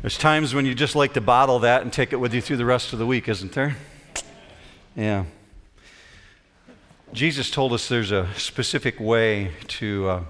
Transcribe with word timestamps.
There's 0.00 0.16
times 0.16 0.54
when 0.54 0.64
you 0.64 0.76
just 0.76 0.94
like 0.94 1.14
to 1.14 1.20
bottle 1.20 1.58
that 1.60 1.82
and 1.82 1.92
take 1.92 2.12
it 2.12 2.16
with 2.16 2.32
you 2.32 2.40
through 2.40 2.58
the 2.58 2.64
rest 2.64 2.92
of 2.92 3.00
the 3.00 3.06
week, 3.06 3.28
isn't 3.28 3.50
there? 3.50 3.76
Yeah. 4.94 5.24
Jesus 7.12 7.50
told 7.50 7.72
us 7.72 7.88
there's 7.88 8.12
a 8.12 8.32
specific 8.36 9.00
way 9.00 9.50
to 9.66 10.08
uh, 10.08 10.24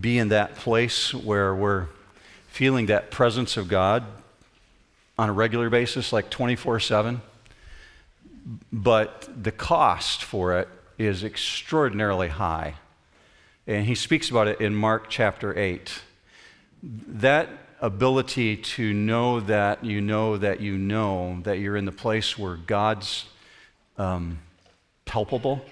be 0.00 0.16
in 0.16 0.28
that 0.28 0.54
place 0.54 1.12
where 1.12 1.56
we're 1.56 1.88
feeling 2.46 2.86
that 2.86 3.10
presence 3.10 3.56
of 3.56 3.66
God 3.66 4.04
on 5.18 5.28
a 5.28 5.32
regular 5.32 5.68
basis, 5.70 6.12
like 6.12 6.30
24 6.30 6.78
7. 6.78 7.20
But 8.72 9.28
the 9.42 9.50
cost 9.50 10.22
for 10.22 10.56
it 10.56 10.68
is 10.98 11.24
extraordinarily 11.24 12.28
high. 12.28 12.74
And 13.66 13.86
he 13.86 13.96
speaks 13.96 14.30
about 14.30 14.46
it 14.46 14.60
in 14.60 14.72
Mark 14.72 15.10
chapter 15.10 15.58
8. 15.58 16.00
That 16.80 17.48
ability 17.80 18.56
to 18.56 18.92
know 18.92 19.40
that 19.40 19.84
you 19.84 20.00
know 20.00 20.36
that 20.36 20.60
you 20.60 20.76
know 20.76 21.40
that 21.42 21.58
you're 21.58 21.76
in 21.76 21.84
the 21.84 21.92
place 21.92 22.36
where 22.36 22.56
God's 22.56 23.26
um, 23.96 24.40
palpable, 25.04 25.64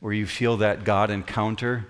where 0.00 0.12
you 0.12 0.26
feel 0.26 0.56
that 0.58 0.84
God 0.84 1.10
encounter, 1.10 1.86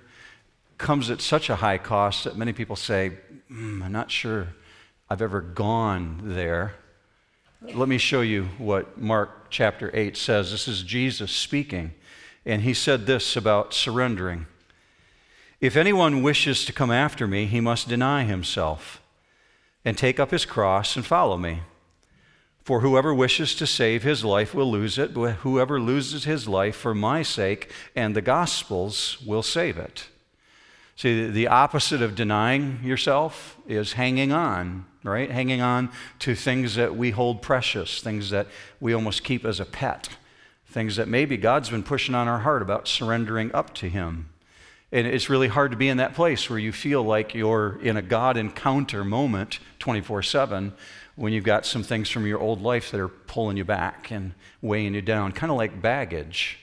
comes 0.76 1.10
at 1.10 1.20
such 1.20 1.50
a 1.50 1.56
high 1.56 1.78
cost 1.78 2.24
that 2.24 2.36
many 2.36 2.52
people 2.52 2.76
say, 2.76 3.12
mm, 3.50 3.82
I'm 3.82 3.92
not 3.92 4.10
sure 4.10 4.48
I've 5.10 5.22
ever 5.22 5.40
gone 5.40 6.20
there. 6.22 6.74
Let 7.60 7.88
me 7.88 7.98
show 7.98 8.20
you 8.20 8.44
what 8.58 8.98
Mark 8.98 9.50
chapter 9.50 9.90
8 9.92 10.16
says. 10.16 10.52
This 10.52 10.68
is 10.68 10.82
Jesus 10.82 11.32
speaking, 11.32 11.94
and 12.46 12.62
he 12.62 12.72
said 12.72 13.06
this 13.06 13.36
about 13.36 13.74
surrendering. 13.74 14.46
If 15.60 15.76
anyone 15.76 16.22
wishes 16.22 16.64
to 16.66 16.72
come 16.72 16.92
after 16.92 17.26
me, 17.26 17.46
he 17.46 17.60
must 17.60 17.88
deny 17.88 18.22
himself 18.22 19.02
and 19.88 19.96
take 19.96 20.20
up 20.20 20.30
his 20.30 20.44
cross 20.44 20.96
and 20.96 21.06
follow 21.06 21.38
me. 21.38 21.62
For 22.62 22.80
whoever 22.80 23.14
wishes 23.14 23.54
to 23.54 23.66
save 23.66 24.02
his 24.02 24.22
life 24.22 24.54
will 24.54 24.70
lose 24.70 24.98
it, 24.98 25.14
but 25.14 25.36
whoever 25.36 25.80
loses 25.80 26.24
his 26.24 26.46
life 26.46 26.76
for 26.76 26.94
my 26.94 27.22
sake 27.22 27.72
and 27.96 28.14
the 28.14 28.20
gospel's 28.20 29.16
will 29.24 29.42
save 29.42 29.78
it. 29.78 30.08
See, 30.94 31.28
the 31.28 31.48
opposite 31.48 32.02
of 32.02 32.14
denying 32.14 32.80
yourself 32.84 33.56
is 33.66 33.94
hanging 33.94 34.30
on, 34.30 34.84
right? 35.04 35.30
Hanging 35.30 35.62
on 35.62 35.90
to 36.18 36.34
things 36.34 36.74
that 36.74 36.94
we 36.94 37.10
hold 37.10 37.40
precious, 37.40 38.02
things 38.02 38.28
that 38.28 38.46
we 38.80 38.92
almost 38.92 39.24
keep 39.24 39.46
as 39.46 39.58
a 39.58 39.64
pet, 39.64 40.10
things 40.66 40.96
that 40.96 41.08
maybe 41.08 41.38
God's 41.38 41.70
been 41.70 41.82
pushing 41.82 42.14
on 42.14 42.28
our 42.28 42.40
heart 42.40 42.60
about 42.60 42.88
surrendering 42.88 43.50
up 43.54 43.72
to 43.76 43.88
Him. 43.88 44.28
And 44.90 45.06
it's 45.06 45.28
really 45.28 45.48
hard 45.48 45.72
to 45.72 45.76
be 45.76 45.88
in 45.88 45.98
that 45.98 46.14
place 46.14 46.48
where 46.48 46.58
you 46.58 46.72
feel 46.72 47.02
like 47.02 47.34
you're 47.34 47.78
in 47.82 47.96
a 47.96 48.02
God 48.02 48.36
encounter 48.36 49.04
moment 49.04 49.58
24 49.80 50.22
7 50.22 50.72
when 51.14 51.32
you've 51.32 51.44
got 51.44 51.66
some 51.66 51.82
things 51.82 52.08
from 52.08 52.26
your 52.26 52.38
old 52.38 52.62
life 52.62 52.90
that 52.90 53.00
are 53.00 53.08
pulling 53.08 53.56
you 53.56 53.64
back 53.64 54.10
and 54.10 54.32
weighing 54.62 54.94
you 54.94 55.02
down, 55.02 55.32
kind 55.32 55.50
of 55.50 55.58
like 55.58 55.82
baggage. 55.82 56.58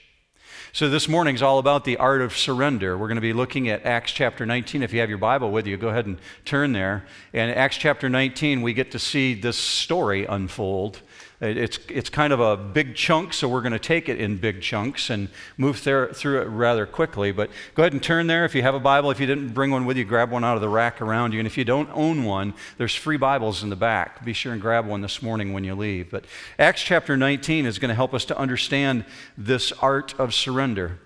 So, 0.72 0.88
this 0.88 1.08
morning's 1.08 1.40
all 1.40 1.58
about 1.58 1.84
the 1.84 1.96
art 1.98 2.20
of 2.20 2.36
surrender. 2.36 2.98
We're 2.98 3.06
going 3.06 3.16
to 3.16 3.22
be 3.22 3.32
looking 3.32 3.68
at 3.68 3.86
Acts 3.86 4.12
chapter 4.12 4.44
19. 4.44 4.82
If 4.82 4.92
you 4.92 5.00
have 5.00 5.08
your 5.08 5.18
Bible 5.18 5.50
with 5.50 5.66
you, 5.66 5.76
go 5.76 5.88
ahead 5.88 6.06
and 6.06 6.18
turn 6.44 6.72
there. 6.72 7.06
And 7.32 7.50
Acts 7.50 7.76
chapter 7.76 8.08
19, 8.08 8.60
we 8.60 8.72
get 8.72 8.90
to 8.90 8.98
see 8.98 9.34
this 9.34 9.56
story 9.56 10.26
unfold 10.26 11.00
it's, 11.40 11.78
it's 11.88 12.08
kind 12.08 12.32
of 12.32 12.40
a 12.40 12.56
big 12.56 12.94
chunk, 12.94 13.34
so 13.34 13.46
we're 13.48 13.60
going 13.60 13.72
to 13.72 13.78
take 13.78 14.08
it 14.08 14.18
in 14.18 14.38
big 14.38 14.62
chunks 14.62 15.10
and 15.10 15.28
move 15.58 15.84
there, 15.84 16.08
through 16.08 16.40
it 16.40 16.46
rather 16.46 16.86
quickly. 16.86 17.30
But 17.30 17.50
go 17.74 17.82
ahead 17.82 17.92
and 17.92 18.02
turn 18.02 18.26
there. 18.26 18.44
If 18.44 18.54
you 18.54 18.62
have 18.62 18.74
a 18.74 18.80
Bible, 18.80 19.10
if 19.10 19.20
you 19.20 19.26
didn't 19.26 19.50
bring 19.50 19.70
one 19.70 19.84
with 19.84 19.98
you, 19.98 20.04
grab 20.04 20.30
one 20.30 20.44
out 20.44 20.54
of 20.54 20.62
the 20.62 20.68
rack 20.68 21.02
around 21.02 21.32
you. 21.32 21.38
And 21.38 21.46
if 21.46 21.58
you 21.58 21.64
don't 21.64 21.90
own 21.92 22.24
one, 22.24 22.54
there's 22.78 22.94
free 22.94 23.18
Bibles 23.18 23.62
in 23.62 23.68
the 23.68 23.76
back. 23.76 24.24
Be 24.24 24.32
sure 24.32 24.52
and 24.52 24.62
grab 24.62 24.86
one 24.86 25.02
this 25.02 25.20
morning 25.20 25.52
when 25.52 25.62
you 25.62 25.74
leave. 25.74 26.10
But 26.10 26.24
Acts 26.58 26.82
chapter 26.82 27.16
19 27.16 27.66
is 27.66 27.78
going 27.78 27.90
to 27.90 27.94
help 27.94 28.14
us 28.14 28.24
to 28.26 28.38
understand 28.38 29.04
this 29.36 29.72
art 29.72 30.18
of 30.18 30.32
surrender. 30.32 30.98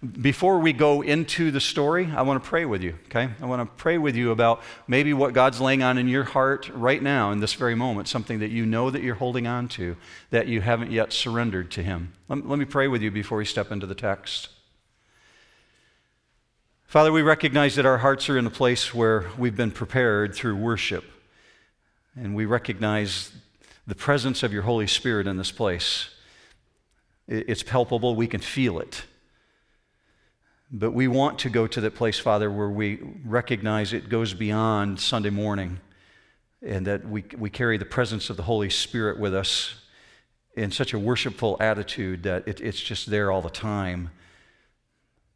Before 0.00 0.60
we 0.60 0.72
go 0.72 1.02
into 1.02 1.50
the 1.50 1.60
story, 1.60 2.08
I 2.14 2.22
want 2.22 2.40
to 2.42 2.48
pray 2.48 2.64
with 2.64 2.84
you, 2.84 2.94
okay? 3.06 3.30
I 3.42 3.46
want 3.46 3.68
to 3.68 3.82
pray 3.82 3.98
with 3.98 4.14
you 4.14 4.30
about 4.30 4.62
maybe 4.86 5.12
what 5.12 5.32
God's 5.32 5.60
laying 5.60 5.82
on 5.82 5.98
in 5.98 6.06
your 6.06 6.22
heart 6.22 6.70
right 6.72 7.02
now 7.02 7.32
in 7.32 7.40
this 7.40 7.54
very 7.54 7.74
moment, 7.74 8.06
something 8.06 8.38
that 8.38 8.50
you 8.52 8.64
know 8.64 8.90
that 8.90 9.02
you're 9.02 9.16
holding 9.16 9.48
on 9.48 9.66
to 9.70 9.96
that 10.30 10.46
you 10.46 10.60
haven't 10.60 10.92
yet 10.92 11.12
surrendered 11.12 11.72
to 11.72 11.82
Him. 11.82 12.12
Let, 12.28 12.44
me 12.44 12.64
pray 12.64 12.86
with 12.86 13.02
you 13.02 13.10
before 13.10 13.38
we 13.38 13.44
step 13.44 13.72
into 13.72 13.86
the 13.86 13.96
text. 13.96 14.50
Father, 16.86 17.10
we 17.10 17.22
recognize 17.22 17.74
that 17.74 17.84
our 17.84 17.98
hearts 17.98 18.28
are 18.28 18.38
in 18.38 18.46
a 18.46 18.50
place 18.50 18.94
where 18.94 19.26
we've 19.36 19.56
been 19.56 19.72
prepared 19.72 20.32
through 20.32 20.54
worship, 20.54 21.04
and 22.14 22.36
we 22.36 22.46
recognize 22.46 23.32
the 23.88 23.96
presence 23.96 24.44
of 24.44 24.52
your 24.52 24.62
Holy 24.62 24.86
Spirit 24.86 25.26
in 25.26 25.38
this 25.38 25.50
place. 25.50 26.10
It's 27.26 27.64
palpable, 27.64 28.14
we 28.14 28.28
can 28.28 28.40
feel 28.40 28.78
it. 28.78 29.02
But 30.70 30.90
we 30.92 31.08
want 31.08 31.38
to 31.40 31.50
go 31.50 31.66
to 31.66 31.80
that 31.80 31.94
place, 31.94 32.18
Father, 32.18 32.50
where 32.50 32.68
we 32.68 32.98
recognize 33.24 33.92
it 33.92 34.10
goes 34.10 34.34
beyond 34.34 35.00
Sunday 35.00 35.30
morning 35.30 35.80
and 36.60 36.86
that 36.86 37.08
we, 37.08 37.24
we 37.38 37.48
carry 37.48 37.78
the 37.78 37.86
presence 37.86 38.28
of 38.28 38.36
the 38.36 38.42
Holy 38.42 38.68
Spirit 38.68 39.18
with 39.18 39.34
us 39.34 39.74
in 40.54 40.70
such 40.70 40.92
a 40.92 40.98
worshipful 40.98 41.56
attitude 41.60 42.24
that 42.24 42.46
it, 42.46 42.60
it's 42.60 42.80
just 42.80 43.08
there 43.08 43.30
all 43.30 43.40
the 43.40 43.48
time. 43.48 44.10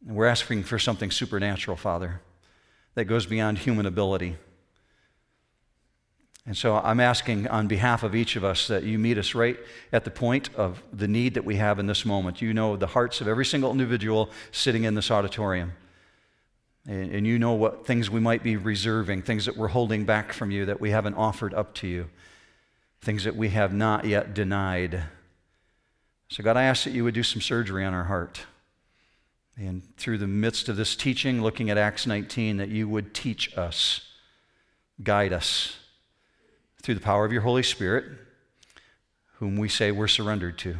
And 0.05 0.15
we're 0.15 0.27
asking 0.27 0.63
for 0.63 0.77
something 0.77 1.09
supernatural, 1.09 1.77
Father, 1.77 2.21
that 2.93 3.05
goes 3.05 3.25
beyond 3.25 3.57
human 3.59 3.87
ability. 3.87 4.35
And 6.45 6.57
so 6.57 6.75
I'm 6.75 6.99
asking 6.99 7.47
on 7.47 7.67
behalf 7.67 8.03
of 8.03 8.13
each 8.13 8.35
of 8.35 8.43
us 8.43 8.67
that 8.67 8.83
you 8.83 8.99
meet 8.99 9.17
us 9.17 9.33
right 9.33 9.57
at 9.93 10.03
the 10.03 10.11
point 10.11 10.53
of 10.55 10.83
the 10.91 11.07
need 11.07 11.35
that 11.35 11.45
we 11.45 11.55
have 11.55 11.79
in 11.79 11.87
this 11.87 12.05
moment. 12.05 12.41
You 12.41 12.53
know 12.53 12.75
the 12.75 12.87
hearts 12.87 13.21
of 13.21 13.29
every 13.29 13.45
single 13.45 13.71
individual 13.71 14.29
sitting 14.51 14.83
in 14.83 14.93
this 14.93 15.09
auditorium. 15.09 15.73
And, 16.85 17.25
you 17.25 17.39
know 17.39 17.53
what 17.53 17.87
things 17.87 18.09
we 18.09 18.19
might 18.19 18.43
be 18.43 18.57
reserving, 18.57 19.21
things 19.21 19.45
that 19.45 19.55
we're 19.55 19.69
holding 19.69 20.03
back 20.03 20.33
from 20.33 20.51
you 20.51 20.65
that 20.65 20.81
we 20.81 20.91
haven't 20.91 21.13
offered 21.13 21.53
up 21.53 21.73
to 21.75 21.87
you, 21.87 22.09
things 22.99 23.23
that 23.23 23.37
we 23.37 23.49
have 23.49 23.73
not 23.73 24.03
yet 24.03 24.33
denied. 24.33 25.03
So, 26.27 26.43
God, 26.43 26.57
I 26.57 26.63
ask 26.63 26.83
that 26.83 26.91
you 26.91 27.05
would 27.05 27.13
do 27.13 27.23
some 27.23 27.41
surgery 27.41 27.85
on 27.85 27.93
our 27.93 28.03
heart. 28.03 28.47
And 29.55 29.95
through 29.95 30.17
the 30.17 30.27
midst 30.27 30.67
of 30.67 30.75
this 30.75 30.93
teaching, 30.97 31.41
looking 31.41 31.69
at 31.69 31.77
Acts 31.77 32.05
19, 32.05 32.57
that 32.57 32.67
you 32.67 32.89
would 32.89 33.13
teach 33.13 33.57
us, 33.57 34.01
guide 35.01 35.31
us 35.31 35.77
through 36.83 36.95
the 36.95 37.01
power 37.01 37.25
of 37.25 37.31
your 37.31 37.41
Holy 37.41 37.63
Spirit, 37.63 38.05
whom 39.39 39.57
we 39.57 39.69
say 39.69 39.91
we're 39.91 40.07
surrendered 40.07 40.57
to. 40.59 40.77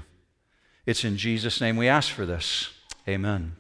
It's 0.86 1.03
in 1.03 1.18
Jesus' 1.18 1.62
name 1.62 1.78
we 1.78 1.88
ask 1.88 2.12
for 2.12 2.25
this. 2.25 2.69
Amen. 3.08 3.56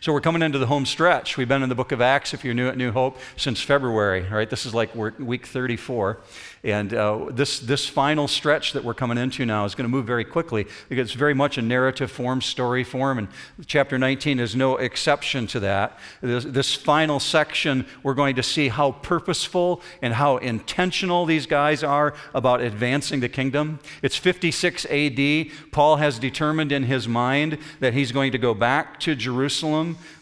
So 0.00 0.12
we're 0.12 0.20
coming 0.20 0.42
into 0.42 0.58
the 0.58 0.66
home 0.66 0.86
stretch. 0.86 1.36
We've 1.36 1.48
been 1.48 1.62
in 1.62 1.68
the 1.68 1.74
book 1.74 1.92
of 1.92 2.00
Acts, 2.00 2.34
if 2.34 2.44
you're 2.44 2.54
new 2.54 2.68
at 2.68 2.76
New 2.76 2.92
Hope, 2.92 3.18
since 3.36 3.60
February, 3.60 4.22
right? 4.28 4.48
This 4.48 4.66
is 4.66 4.74
like 4.74 4.94
week 4.94 5.46
34. 5.46 6.20
And 6.64 6.94
uh, 6.94 7.26
this, 7.30 7.58
this 7.58 7.88
final 7.88 8.28
stretch 8.28 8.72
that 8.74 8.84
we're 8.84 8.94
coming 8.94 9.18
into 9.18 9.44
now 9.44 9.64
is 9.64 9.74
going 9.74 9.84
to 9.84 9.90
move 9.90 10.06
very 10.06 10.24
quickly 10.24 10.66
because 10.88 11.08
it's 11.08 11.14
very 11.14 11.34
much 11.34 11.58
a 11.58 11.62
narrative 11.62 12.10
form, 12.10 12.40
story 12.40 12.84
form, 12.84 13.18
and 13.18 13.28
chapter 13.66 13.98
19 13.98 14.38
is 14.38 14.54
no 14.54 14.76
exception 14.76 15.48
to 15.48 15.60
that. 15.60 15.98
This, 16.20 16.44
this 16.44 16.74
final 16.74 17.18
section, 17.18 17.84
we're 18.04 18.14
going 18.14 18.36
to 18.36 18.44
see 18.44 18.68
how 18.68 18.92
purposeful 18.92 19.82
and 20.02 20.14
how 20.14 20.36
intentional 20.36 21.26
these 21.26 21.46
guys 21.46 21.82
are 21.82 22.14
about 22.32 22.60
advancing 22.60 23.18
the 23.18 23.28
kingdom. 23.28 23.80
It's 24.00 24.16
56 24.16 24.86
AD. 24.86 25.46
Paul 25.72 25.96
has 25.96 26.20
determined 26.20 26.70
in 26.70 26.84
his 26.84 27.08
mind 27.08 27.58
that 27.80 27.92
he's 27.92 28.12
going 28.12 28.30
to 28.32 28.38
go 28.38 28.54
back 28.54 29.00
to 29.00 29.16
Jerusalem, 29.16 29.71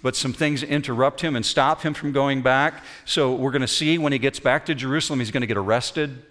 but 0.02 0.16
some 0.16 0.32
things 0.32 0.62
interrupt 0.62 1.20
him 1.20 1.36
and 1.36 1.44
stop 1.44 1.82
him 1.82 1.94
from 1.94 2.12
going 2.12 2.42
back. 2.42 2.82
So 3.04 3.34
we're 3.34 3.50
going 3.50 3.60
to 3.62 3.68
see 3.68 3.98
when 3.98 4.12
he 4.12 4.18
gets 4.18 4.40
back 4.40 4.66
to 4.66 4.74
Jerusalem, 4.74 5.18
he's 5.18 5.30
going 5.30 5.42
to 5.42 5.46
get 5.46 5.56
arrested 5.56 6.22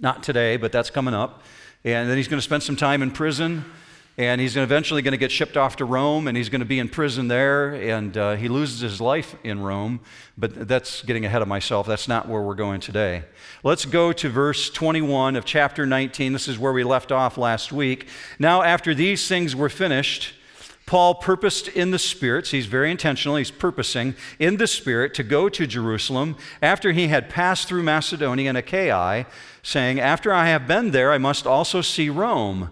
not 0.00 0.22
today, 0.22 0.56
but 0.56 0.72
that's 0.72 0.90
coming 0.90 1.14
up. 1.14 1.42
And 1.84 2.08
then 2.08 2.16
he's 2.16 2.28
going 2.28 2.38
to 2.38 2.44
spend 2.44 2.62
some 2.62 2.76
time 2.76 3.02
in 3.02 3.10
prison. 3.10 3.64
And 4.18 4.42
he's 4.42 4.58
eventually 4.58 5.00
going 5.00 5.12
to 5.12 5.18
get 5.18 5.32
shipped 5.32 5.56
off 5.56 5.76
to 5.76 5.86
Rome, 5.86 6.28
and 6.28 6.36
he's 6.36 6.50
going 6.50 6.60
to 6.60 6.66
be 6.66 6.78
in 6.78 6.90
prison 6.90 7.28
there, 7.28 7.72
and 7.72 8.14
uh, 8.14 8.36
he 8.36 8.46
loses 8.46 8.80
his 8.80 9.00
life 9.00 9.34
in 9.42 9.60
Rome. 9.60 10.00
But 10.36 10.68
that's 10.68 11.02
getting 11.02 11.24
ahead 11.24 11.40
of 11.40 11.48
myself. 11.48 11.86
That's 11.86 12.08
not 12.08 12.28
where 12.28 12.42
we're 12.42 12.54
going 12.54 12.80
today. 12.80 13.22
Let's 13.64 13.86
go 13.86 14.12
to 14.12 14.28
verse 14.28 14.68
21 14.68 15.34
of 15.34 15.46
chapter 15.46 15.86
19. 15.86 16.34
This 16.34 16.46
is 16.46 16.58
where 16.58 16.74
we 16.74 16.84
left 16.84 17.10
off 17.10 17.38
last 17.38 17.72
week. 17.72 18.06
Now, 18.38 18.60
after 18.60 18.94
these 18.94 19.26
things 19.26 19.56
were 19.56 19.70
finished, 19.70 20.34
Paul 20.86 21.14
purposed 21.14 21.68
in 21.68 21.90
the 21.90 21.98
Spirit, 21.98 22.46
so 22.46 22.56
he's 22.56 22.66
very 22.66 22.90
intentional, 22.90 23.36
he's 23.36 23.50
purposing 23.50 24.14
in 24.38 24.56
the 24.56 24.66
Spirit 24.66 25.14
to 25.14 25.22
go 25.22 25.48
to 25.48 25.66
Jerusalem 25.66 26.36
after 26.60 26.92
he 26.92 27.08
had 27.08 27.30
passed 27.30 27.68
through 27.68 27.82
Macedonia 27.82 28.48
and 28.48 28.58
Achaia 28.58 29.26
saying, 29.62 30.00
After 30.00 30.32
I 30.32 30.48
have 30.48 30.66
been 30.66 30.90
there, 30.90 31.12
I 31.12 31.18
must 31.18 31.46
also 31.46 31.80
see 31.80 32.10
Rome. 32.10 32.70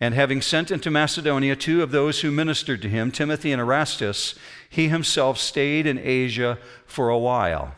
And 0.00 0.14
having 0.14 0.42
sent 0.42 0.72
into 0.72 0.90
Macedonia 0.90 1.54
two 1.54 1.82
of 1.82 1.92
those 1.92 2.20
who 2.20 2.32
ministered 2.32 2.82
to 2.82 2.88
him, 2.88 3.12
Timothy 3.12 3.52
and 3.52 3.60
Erastus, 3.60 4.34
he 4.68 4.88
himself 4.88 5.38
stayed 5.38 5.86
in 5.86 5.98
Asia 5.98 6.58
for 6.86 7.08
a 7.08 7.18
while. 7.18 7.74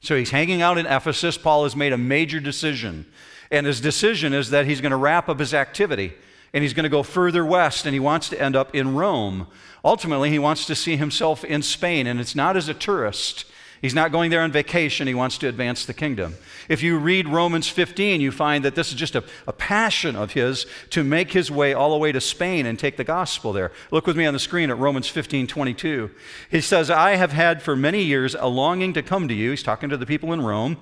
So 0.00 0.16
he's 0.16 0.30
hanging 0.30 0.62
out 0.62 0.78
in 0.78 0.86
Ephesus. 0.86 1.36
Paul 1.36 1.64
has 1.64 1.74
made 1.74 1.92
a 1.92 1.98
major 1.98 2.38
decision. 2.38 3.06
And 3.50 3.66
his 3.66 3.80
decision 3.80 4.32
is 4.32 4.50
that 4.50 4.66
he's 4.66 4.80
going 4.80 4.90
to 4.90 4.96
wrap 4.96 5.28
up 5.28 5.40
his 5.40 5.52
activity 5.52 6.14
and 6.52 6.62
he's 6.62 6.74
going 6.74 6.84
to 6.84 6.90
go 6.90 7.02
further 7.02 7.44
west 7.44 7.86
and 7.86 7.94
he 7.94 8.00
wants 8.00 8.28
to 8.30 8.40
end 8.40 8.56
up 8.56 8.74
in 8.74 8.94
Rome. 8.94 9.46
Ultimately, 9.84 10.30
he 10.30 10.38
wants 10.38 10.66
to 10.66 10.74
see 10.74 10.96
himself 10.96 11.44
in 11.44 11.62
Spain, 11.62 12.06
and 12.06 12.18
it's 12.18 12.34
not 12.34 12.56
as 12.56 12.68
a 12.68 12.74
tourist. 12.74 13.44
He's 13.80 13.94
not 13.94 14.10
going 14.10 14.30
there 14.30 14.40
on 14.40 14.50
vacation. 14.50 15.06
He 15.06 15.14
wants 15.14 15.38
to 15.38 15.48
advance 15.48 15.84
the 15.84 15.94
kingdom. 15.94 16.34
If 16.68 16.82
you 16.82 16.98
read 16.98 17.28
Romans 17.28 17.68
15, 17.68 18.20
you 18.20 18.32
find 18.32 18.64
that 18.64 18.74
this 18.74 18.88
is 18.88 18.94
just 18.94 19.14
a, 19.14 19.22
a, 19.46 19.52
passion 19.52 20.16
of 20.16 20.32
his 20.32 20.66
to 20.90 21.04
make 21.04 21.32
his 21.32 21.50
way 21.50 21.74
all 21.74 21.92
the 21.92 21.98
way 21.98 22.10
to 22.10 22.20
Spain 22.20 22.66
and 22.66 22.78
take 22.78 22.96
the 22.96 23.04
gospel 23.04 23.52
there. 23.52 23.70
Look 23.90 24.06
with 24.06 24.16
me 24.16 24.26
on 24.26 24.32
the 24.32 24.40
screen 24.40 24.70
at 24.70 24.78
Romans 24.78 25.08
15 25.08 25.46
22. 25.46 26.10
He 26.50 26.60
says, 26.60 26.90
I 26.90 27.16
have 27.16 27.32
had 27.32 27.62
for 27.62 27.76
many 27.76 28.02
years 28.02 28.34
a 28.34 28.48
longing 28.48 28.92
to 28.94 29.02
come 29.02 29.28
to 29.28 29.34
you. 29.34 29.50
He's 29.50 29.62
talking 29.62 29.90
to 29.90 29.96
the 29.96 30.06
people 30.06 30.32
in 30.32 30.40
Rome 30.40 30.78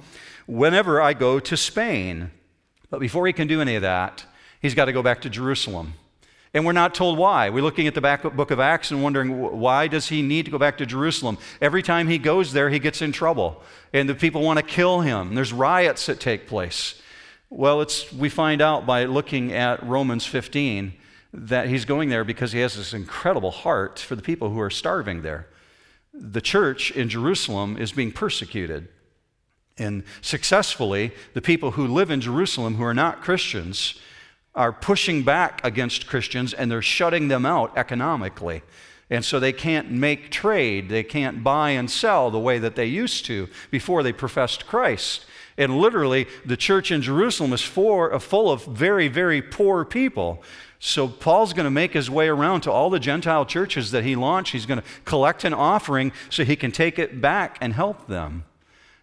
whenever 0.47 1.03
I 1.03 1.15
go 1.15 1.41
to 1.41 1.57
Spain. 1.57 2.31
But 2.91 3.01
before 3.01 3.27
he 3.27 3.33
can 3.33 3.49
do 3.49 3.61
any 3.61 3.75
of 3.75 3.83
that, 3.83 4.25
he's 4.65 4.75
got 4.75 4.87
to 4.87 4.93
go 4.95 5.03
back 5.03 5.21
to 5.21 5.29
Jerusalem. 5.29 5.93
And 6.55 6.65
we're 6.65 6.73
not 6.73 6.95
told 6.95 7.19
why. 7.19 7.51
We're 7.51 7.63
looking 7.63 7.87
at 7.87 7.93
the 7.93 8.01
back 8.01 8.23
book 8.23 8.51
of 8.51 8.59
Acts 8.59 8.91
and 8.91 9.03
wondering 9.03 9.39
why 9.61 9.89
does 9.89 10.09
he 10.09 10.23
need 10.23 10.47
to 10.47 10.51
go 10.51 10.57
back 10.57 10.79
to 10.79 10.87
Jerusalem? 10.87 11.37
Every 11.61 11.83
time 11.83 12.09
he 12.09 12.17
goes 12.17 12.55
there, 12.55 12.71
he 12.71 12.79
gets 12.79 13.03
in 13.03 13.13
trouble. 13.13 13.61
And 13.93 14.09
the 14.09 14.15
people 14.15 14.41
want 14.41 14.59
to 14.59 14.65
kill 14.65 15.03
him. 15.03 15.35
There's 15.35 15.53
riots 15.53 16.07
that 16.07 16.19
take 16.19 16.47
place. 16.47 16.99
Well, 17.51 17.83
it's, 17.83 18.11
we 18.11 18.31
find 18.31 18.63
out 18.63 18.87
by 18.87 19.05
looking 19.05 19.53
at 19.53 19.83
Romans 19.83 20.25
15 20.25 20.95
that 21.35 21.69
he's 21.69 21.85
going 21.85 22.09
there 22.09 22.25
because 22.25 22.53
he 22.53 22.61
has 22.61 22.75
this 22.75 22.95
incredible 22.95 23.51
heart 23.51 23.99
for 23.99 24.17
the 24.17 24.23
people 24.23 24.49
who 24.49 24.61
are 24.61 24.71
starving 24.71 25.21
there. 25.21 25.47
The 26.15 26.41
church 26.41 26.91
in 26.91 27.11
Jerusalem 27.11 27.77
is 27.77 27.93
being 27.93 28.13
persecuted. 28.13 28.89
And 29.77 30.05
successfully, 30.23 31.13
the 31.35 31.43
people 31.43 31.73
who 31.73 31.87
live 31.87 32.11
in 32.11 32.23
Jerusalem 32.23 32.77
who 32.77 32.85
are 32.85 32.95
not 32.95 33.21
Christians 33.21 34.01
are 34.55 34.73
pushing 34.73 35.23
back 35.23 35.61
against 35.65 36.07
Christians 36.07 36.55
and 36.55 36.71
they're 36.71 36.83
shutting 36.83 37.29
them 37.29 37.45
out 37.45 37.77
economically. 37.77 38.63
And 39.11 39.25
so 39.25 39.39
they 39.39 39.53
can't 39.53 39.91
make 39.91 40.31
trade, 40.31 40.89
they 40.89 41.03
can't 41.03 41.45
buy 41.45 41.71
and 41.71 41.91
sell 41.91 42.31
the 42.31 42.39
way 42.39 42.59
that 42.59 42.75
they 42.75 42.87
used 42.87 43.27
to 43.27 43.49
before 43.71 44.03
they 44.03 44.13
professed 44.13 44.67
Christ. 44.67 45.27
And 45.57 45.79
literally, 45.79 46.27
the 46.45 46.57
church 46.57 46.91
in 46.91 47.03
Jerusalem 47.03 47.53
is 47.53 47.63
uh, 47.63 48.19
full 48.19 48.51
of 48.51 48.65
very, 48.65 49.09
very 49.09 49.41
poor 49.41 49.85
people. 49.85 50.43
So 50.81 51.07
Paul's 51.07 51.53
going 51.53 51.65
to 51.65 51.71
make 51.71 51.93
his 51.93 52.11
way 52.11 52.29
around 52.29 52.63
to 52.63 52.73
all 52.73 52.91
the 52.91 52.99
Gentile 52.99 53.47
churches 53.47 53.91
that 53.93 54.05
he 54.05 54.17
launched. 54.17 54.53
He's 54.53 54.67
going 54.67 54.81
to 54.81 54.87
collect 55.05 55.45
an 55.45 55.55
offering 55.55 56.13
so 56.29 56.45
he 56.45 56.57
can 56.57 56.73
take 56.73 56.99
it 56.99 57.21
back 57.21 57.57
and 57.61 57.73
help 57.73 58.07
them. 58.07 58.45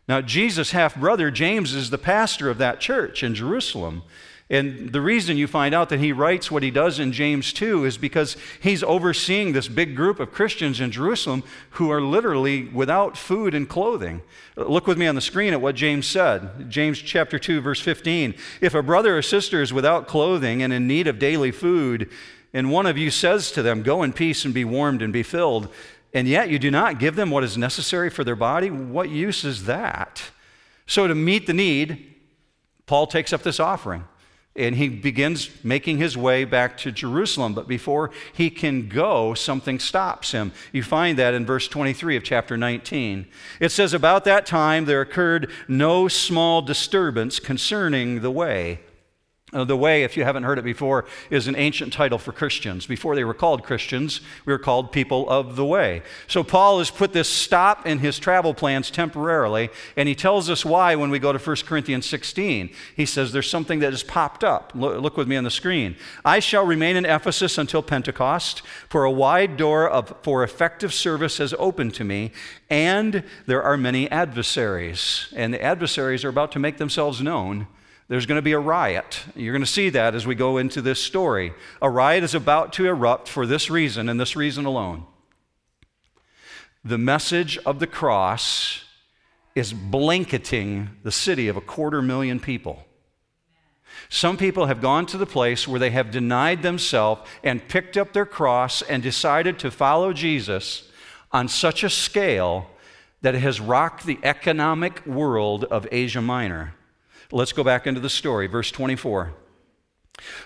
Now, 0.07 0.19
Jesus' 0.19 0.71
half 0.71 0.95
brother, 0.95 1.31
James, 1.31 1.74
is 1.74 1.89
the 1.89 1.98
pastor 1.98 2.50
of 2.50 2.57
that 2.57 2.80
church 2.80 3.24
in 3.24 3.33
Jerusalem. 3.33 4.03
And 4.51 4.92
the 4.92 5.00
reason 5.00 5.38
you 5.38 5.48
find 5.48 5.74
out 5.74 5.88
that 5.89 6.01
he 6.01 6.12
writes 6.12 6.51
what 6.51 6.62
he 6.62 6.71
does 6.71 7.00
in 7.00 7.13
James 7.13 7.53
2 7.53 7.86
is 7.86 7.98
because 7.98 8.36
he's 8.59 8.83
overseeing 8.83 9.53
this 9.53 9.69
big 9.69 9.95
group 9.95 10.19
of 10.19 10.33
Christians 10.33 10.81
in 10.81 10.92
Jerusalem 10.92 11.44
who 11.71 11.89
are 11.89 12.01
literally 12.01 12.65
without 12.65 13.18
food 13.18 13.53
and 13.56 13.69
clothing. 13.69 14.21
Look 14.57 14.88
with 14.88 14.98
me 14.98 15.07
on 15.07 15.15
the 15.15 15.21
screen 15.21 15.53
at 15.53 15.62
what 15.62 15.75
James 15.75 16.06
said. 16.06 16.69
James 16.69 17.00
chapter 17.00 17.39
2 17.39 17.62
verse 17.62 17.80
15. 17.80 18.36
If 18.59 18.75
a 18.75 18.83
brother 18.83 19.18
or 19.18 19.21
sister 19.21 19.62
is 19.62 19.71
without 19.71 20.09
clothing 20.09 20.62
and 20.62 20.74
in 20.74 20.86
need 20.86 21.07
of 21.07 21.18
daily 21.18 21.51
food, 21.51 22.09
and 22.53 22.69
one 22.69 22.86
of 22.86 22.98
you 22.98 23.09
says 23.09 23.51
to 23.53 23.62
them, 23.62 23.83
"Go 23.83 24.03
in 24.03 24.12
peace 24.12 24.44
and 24.44 24.53
be 24.53 24.65
warmed 24.65 25.01
and 25.01 25.13
be 25.13 25.24
filled," 25.24 25.74
and 26.13 26.27
yet 26.27 26.50
you 26.50 26.59
do 26.59 26.69
not 26.69 27.00
give 27.00 27.15
them 27.15 27.31
what 27.31 27.45
is 27.45 27.57
necessary 27.57 28.09
for 28.09 28.25
their 28.25 28.36
body, 28.36 28.69
what 28.69 29.09
use 29.09 29.45
is 29.45 29.63
that? 29.63 30.24
So 30.86 31.07
to 31.07 31.15
meet 31.15 31.48
the 31.48 31.53
need, 31.53 32.15
Paul 32.86 33.07
takes 33.07 33.31
up 33.31 33.44
this 33.44 33.57
offering. 33.57 34.03
And 34.56 34.75
he 34.75 34.89
begins 34.89 35.50
making 35.63 35.98
his 35.98 36.18
way 36.18 36.44
back 36.44 36.77
to 36.80 36.92
Jerusalem. 36.92 37.53
But 37.53 37.69
before 37.69 38.12
he 38.33 38.50
can 38.50 38.89
go, 38.89 39.33
something 39.33 39.80
stops 39.80 40.33
him. 40.33 40.51
You 40.74 40.83
find 40.83 41.18
that 41.18 41.33
in 41.33 41.45
verse 41.45 41.69
23 41.69 42.18
of 42.18 42.24
chapter 42.24 42.57
19. 42.57 43.27
It 43.62 43.69
says, 43.69 43.94
About 43.94 44.25
that 44.25 44.45
time 44.45 44.86
there 44.86 45.01
occurred 45.01 45.50
no 45.69 46.09
small 46.09 46.62
disturbance 46.62 47.39
concerning 47.39 48.21
the 48.21 48.31
way. 48.31 48.81
Uh, 49.53 49.65
the 49.65 49.75
way, 49.75 50.03
if 50.03 50.15
you 50.15 50.24
haven't 50.24 50.44
heard 50.44 50.57
it 50.57 50.63
before, 50.63 51.03
is 51.30 51.48
an 51.48 51.57
ancient 51.57 51.92
title 51.92 52.18
for 52.18 52.31
Christians. 52.31 52.86
Before 52.86 53.15
they 53.15 53.25
were 53.25 53.33
called 53.33 53.63
Christians, 53.63 54.21
we 54.45 54.53
were 54.53 54.59
called 54.59 54.94
people 54.94 55.30
of 55.30 55.57
the 55.57 55.65
way. 55.65 56.03
So 56.27 56.42
Paul 56.42 56.80
has 56.80 56.89
put 56.89 57.12
this 57.12 57.27
stop 57.27 57.86
in 57.86 58.00
his 58.00 58.18
travel 58.18 58.53
plans 58.53 58.89
temporarily, 58.89 59.69
and 59.98 60.07
he 60.07 60.15
tells 60.15 60.50
us 60.50 60.63
why 60.63 60.95
when 60.95 61.09
we 61.09 61.19
go 61.19 61.33
to 61.33 61.38
1 61.38 61.56
Corinthians 61.65 62.06
16. 62.06 62.69
He 62.95 63.06
says, 63.06 63.33
There's 63.33 63.50
something 63.50 63.80
that 63.80 63.92
has 63.92 64.03
popped 64.03 64.45
up. 64.45 64.71
Look, 64.74 65.01
look 65.01 65.18
with 65.18 65.27
me 65.27 65.36
on 65.36 65.44
the 65.44 65.51
screen. 65.51 65.98
I 66.24 66.39
shall 66.39 66.65
remain 66.65 66.95
in 66.95 67.03
Ephesus 67.03 67.57
until 67.57 67.83
Pentecost, 67.83 68.62
for 68.88 69.03
a 69.03 69.12
wide 69.12 69.57
door 69.57 69.89
of, 69.89 70.15
for 70.21 70.45
effective 70.45 70.94
service 70.94 71.39
has 71.39 71.53
opened 71.59 71.94
to 71.95 72.06
me, 72.06 72.31
and 72.69 73.21
there 73.48 73.62
are 73.62 73.75
many 73.75 74.09
adversaries. 74.09 75.27
And 75.36 75.53
the 75.53 75.62
adversaries 75.62 76.24
are 76.24 76.30
about 76.30 76.53
to 76.53 76.59
make 76.59 76.77
themselves 76.77 77.21
known 77.21 77.68
there's 78.11 78.25
going 78.25 78.37
to 78.37 78.41
be 78.41 78.51
a 78.51 78.59
riot. 78.59 79.23
You're 79.37 79.53
going 79.53 79.63
to 79.63 79.65
see 79.65 79.89
that 79.91 80.15
as 80.15 80.27
we 80.27 80.35
go 80.35 80.57
into 80.57 80.81
this 80.81 81.01
story. 81.01 81.53
A 81.81 81.89
riot 81.89 82.25
is 82.25 82.35
about 82.35 82.73
to 82.73 82.85
erupt 82.85 83.29
for 83.29 83.47
this 83.47 83.69
reason 83.69 84.09
and 84.09 84.19
this 84.19 84.35
reason 84.35 84.65
alone. 84.65 85.05
The 86.83 86.97
message 86.97 87.57
of 87.59 87.79
the 87.79 87.87
cross 87.87 88.83
is 89.55 89.71
blanketing 89.71 90.89
the 91.03 91.11
city 91.13 91.47
of 91.47 91.55
a 91.55 91.61
quarter 91.61 92.01
million 92.01 92.41
people. 92.41 92.83
Some 94.09 94.35
people 94.35 94.65
have 94.65 94.81
gone 94.81 95.05
to 95.05 95.17
the 95.17 95.25
place 95.25 95.65
where 95.65 95.79
they 95.79 95.91
have 95.91 96.11
denied 96.11 96.63
themselves 96.63 97.21
and 97.45 97.65
picked 97.65 97.95
up 97.95 98.11
their 98.11 98.25
cross 98.25 98.81
and 98.81 99.01
decided 99.01 99.57
to 99.59 99.71
follow 99.71 100.11
Jesus 100.11 100.91
on 101.31 101.47
such 101.47 101.81
a 101.81 101.89
scale 101.89 102.71
that 103.21 103.35
it 103.35 103.41
has 103.41 103.61
rocked 103.61 104.05
the 104.05 104.19
economic 104.21 105.05
world 105.05 105.63
of 105.63 105.87
Asia 105.93 106.21
Minor. 106.21 106.73
Let's 107.31 107.53
go 107.53 107.63
back 107.63 107.87
into 107.87 107.99
the 107.99 108.09
story, 108.09 108.47
verse 108.47 108.71
24. 108.71 109.33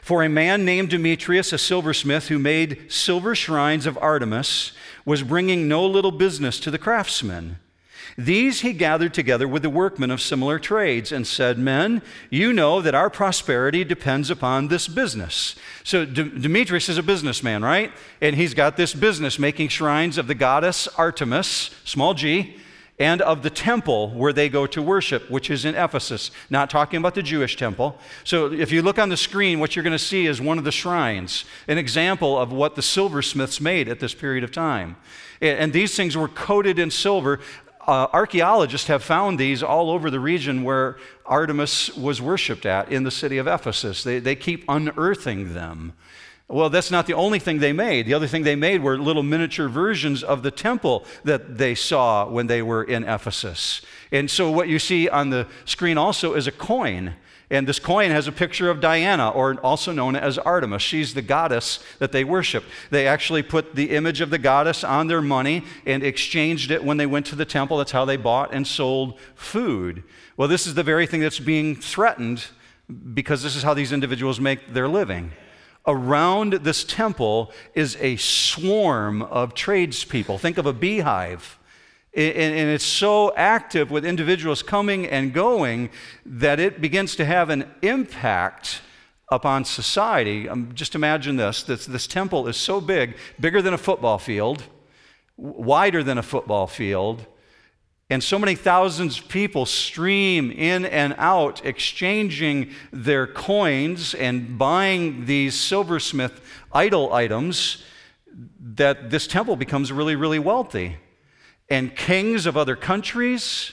For 0.01 0.23
a 0.23 0.29
man 0.29 0.63
named 0.63 0.89
Demetrius, 0.89 1.51
a 1.51 1.57
silversmith 1.57 2.27
who 2.27 2.39
made 2.39 2.91
silver 2.91 3.35
shrines 3.35 3.85
of 3.85 3.97
Artemis, 3.97 4.71
was 5.03 5.23
bringing 5.23 5.67
no 5.67 5.85
little 5.85 6.11
business 6.11 6.59
to 6.61 6.71
the 6.71 6.77
craftsmen. 6.77 7.57
These 8.17 8.61
he 8.61 8.71
gathered 8.71 9.13
together 9.13 9.47
with 9.47 9.63
the 9.63 9.69
workmen 9.69 10.09
of 10.09 10.21
similar 10.21 10.57
trades 10.57 11.11
and 11.11 11.27
said, 11.27 11.57
Men, 11.57 12.01
you 12.29 12.53
know 12.53 12.79
that 12.81 12.95
our 12.95 13.09
prosperity 13.09 13.83
depends 13.83 14.29
upon 14.29 14.67
this 14.67 14.87
business. 14.87 15.55
So 15.83 16.05
D- 16.05 16.29
Demetrius 16.39 16.87
is 16.87 16.97
a 16.97 17.03
businessman, 17.03 17.61
right? 17.61 17.91
And 18.21 18.35
he's 18.35 18.53
got 18.53 18.77
this 18.77 18.93
business 18.93 19.37
making 19.37 19.67
shrines 19.69 20.17
of 20.17 20.27
the 20.27 20.35
goddess 20.35 20.87
Artemis, 20.97 21.71
small 21.83 22.13
g, 22.13 22.55
and 22.97 23.21
of 23.21 23.43
the 23.43 23.49
temple 23.49 24.09
where 24.11 24.31
they 24.31 24.47
go 24.47 24.65
to 24.67 24.81
worship, 24.81 25.29
which 25.29 25.49
is 25.49 25.65
in 25.65 25.75
Ephesus, 25.75 26.31
not 26.49 26.69
talking 26.69 26.97
about 26.97 27.13
the 27.13 27.23
Jewish 27.23 27.57
temple. 27.57 27.97
So 28.23 28.51
if 28.51 28.71
you 28.71 28.81
look 28.81 28.97
on 28.97 29.09
the 29.09 29.17
screen, 29.17 29.59
what 29.59 29.75
you're 29.75 29.83
going 29.83 29.91
to 29.91 29.99
see 29.99 30.27
is 30.27 30.39
one 30.39 30.57
of 30.57 30.63
the 30.63 30.71
shrines, 30.71 31.43
an 31.67 31.77
example 31.77 32.39
of 32.39 32.53
what 32.53 32.75
the 32.75 32.81
silversmiths 32.81 33.59
made 33.59 33.89
at 33.89 33.99
this 33.99 34.13
period 34.13 34.43
of 34.43 34.51
time. 34.51 34.95
And 35.41 35.73
these 35.73 35.95
things 35.95 36.15
were 36.15 36.29
coated 36.29 36.79
in 36.79 36.89
silver. 36.89 37.41
Uh, 37.85 38.07
archaeologists 38.13 38.87
have 38.87 39.03
found 39.03 39.37
these 39.37 39.61
all 39.61 39.91
over 39.91 40.09
the 40.09 40.19
region 40.19 40.63
where 40.63 40.97
Artemis 41.25 41.95
was 41.95 42.21
worshiped 42.21 42.65
at 42.65 42.89
in 42.89 43.03
the 43.03 43.11
city 43.11 43.37
of 43.37 43.45
Ephesus. 43.45 44.03
They, 44.03 44.19
they 44.19 44.35
keep 44.35 44.63
unearthing 44.69 45.53
them. 45.53 45.93
Well, 46.47 46.69
that's 46.69 46.91
not 46.91 47.07
the 47.07 47.13
only 47.13 47.39
thing 47.39 47.57
they 47.57 47.73
made. 47.73 48.05
The 48.05 48.13
other 48.13 48.27
thing 48.27 48.43
they 48.43 48.55
made 48.55 48.83
were 48.83 48.99
little 48.99 49.23
miniature 49.23 49.67
versions 49.67 50.23
of 50.23 50.43
the 50.43 50.51
temple 50.51 51.03
that 51.23 51.57
they 51.57 51.73
saw 51.73 52.29
when 52.29 52.45
they 52.45 52.61
were 52.61 52.83
in 52.83 53.03
Ephesus. 53.03 53.81
And 54.11 54.29
so, 54.29 54.51
what 54.51 54.67
you 54.67 54.77
see 54.77 55.09
on 55.09 55.31
the 55.31 55.47
screen 55.65 55.97
also 55.97 56.35
is 56.35 56.45
a 56.45 56.51
coin. 56.51 57.15
And 57.49 57.67
this 57.67 57.79
coin 57.79 58.11
has 58.11 58.27
a 58.27 58.31
picture 58.31 58.69
of 58.69 58.79
Diana, 58.79 59.29
or 59.29 59.55
also 59.61 59.91
known 59.91 60.15
as 60.15 60.37
Artemis. 60.37 60.81
She's 60.81 61.13
the 61.13 61.21
goddess 61.21 61.79
that 61.99 62.11
they 62.11 62.23
worship. 62.23 62.63
They 62.89 63.07
actually 63.07 63.43
put 63.43 63.75
the 63.75 63.91
image 63.91 64.21
of 64.21 64.29
the 64.29 64.39
goddess 64.39 64.83
on 64.83 65.07
their 65.07 65.21
money 65.21 65.63
and 65.85 66.03
exchanged 66.03 66.71
it 66.71 66.83
when 66.83 66.97
they 66.97 67.05
went 67.05 67.27
to 67.27 67.35
the 67.35 67.45
temple. 67.45 67.77
That's 67.77 67.91
how 67.91 68.05
they 68.05 68.17
bought 68.17 68.53
and 68.53 68.67
sold 68.67 69.19
food. 69.35 70.03
Well, 70.37 70.47
this 70.47 70.65
is 70.65 70.73
the 70.73 70.83
very 70.83 71.05
thing 71.07 71.21
that's 71.21 71.39
being 71.39 71.75
threatened 71.75 72.45
because 73.13 73.41
this 73.41 73.55
is 73.55 73.63
how 73.63 73.73
these 73.73 73.91
individuals 73.91 74.39
make 74.39 74.73
their 74.73 74.87
living 74.87 75.31
around 75.87 76.53
this 76.53 76.83
temple 76.83 77.51
is 77.73 77.97
a 77.99 78.15
swarm 78.17 79.21
of 79.21 79.53
tradespeople. 79.53 80.37
Think 80.37 80.57
of 80.57 80.65
a 80.65 80.73
beehive. 80.73 81.59
And 82.13 82.69
it's 82.69 82.85
so 82.85 83.33
active 83.35 83.91
with 83.91 84.05
individuals 84.05 84.63
coming 84.63 85.05
and 85.05 85.33
going 85.33 85.89
that 86.25 86.61
it 86.61 86.79
begins 86.79 87.15
to 87.17 87.25
have 87.25 87.49
an 87.49 87.69
impact 87.81 88.81
upon 89.29 89.65
society. 89.65 90.47
Um, 90.47 90.71
just 90.73 90.95
imagine 90.95 91.35
this, 91.35 91.63
this 91.63 91.85
this 91.85 92.07
temple 92.07 92.47
is 92.47 92.55
so 92.55 92.79
big, 92.79 93.17
bigger 93.39 93.61
than 93.61 93.73
a 93.73 93.77
football 93.77 94.17
field, 94.17 94.63
wider 95.35 96.03
than 96.03 96.17
a 96.17 96.23
football 96.23 96.67
field, 96.67 97.25
And 98.09 98.23
so 98.23 98.37
many 98.37 98.53
thousands 98.53 99.19
of 99.19 99.27
people 99.29 99.65
stream 99.65 100.51
in 100.51 100.85
and 100.85 101.15
out, 101.17 101.65
exchanging 101.65 102.69
their 102.91 103.25
coins 103.25 104.13
and 104.13 104.59
buying 104.59 105.25
these 105.25 105.59
silversmith 105.59 106.39
idol 106.71 107.11
items, 107.13 107.83
that 108.59 109.09
this 109.09 109.25
temple 109.25 109.55
becomes 109.55 109.91
really, 109.91 110.15
really 110.15 110.39
wealthy. 110.39 110.97
And 111.67 111.95
kings 111.95 112.45
of 112.45 112.55
other 112.55 112.75
countries 112.75 113.71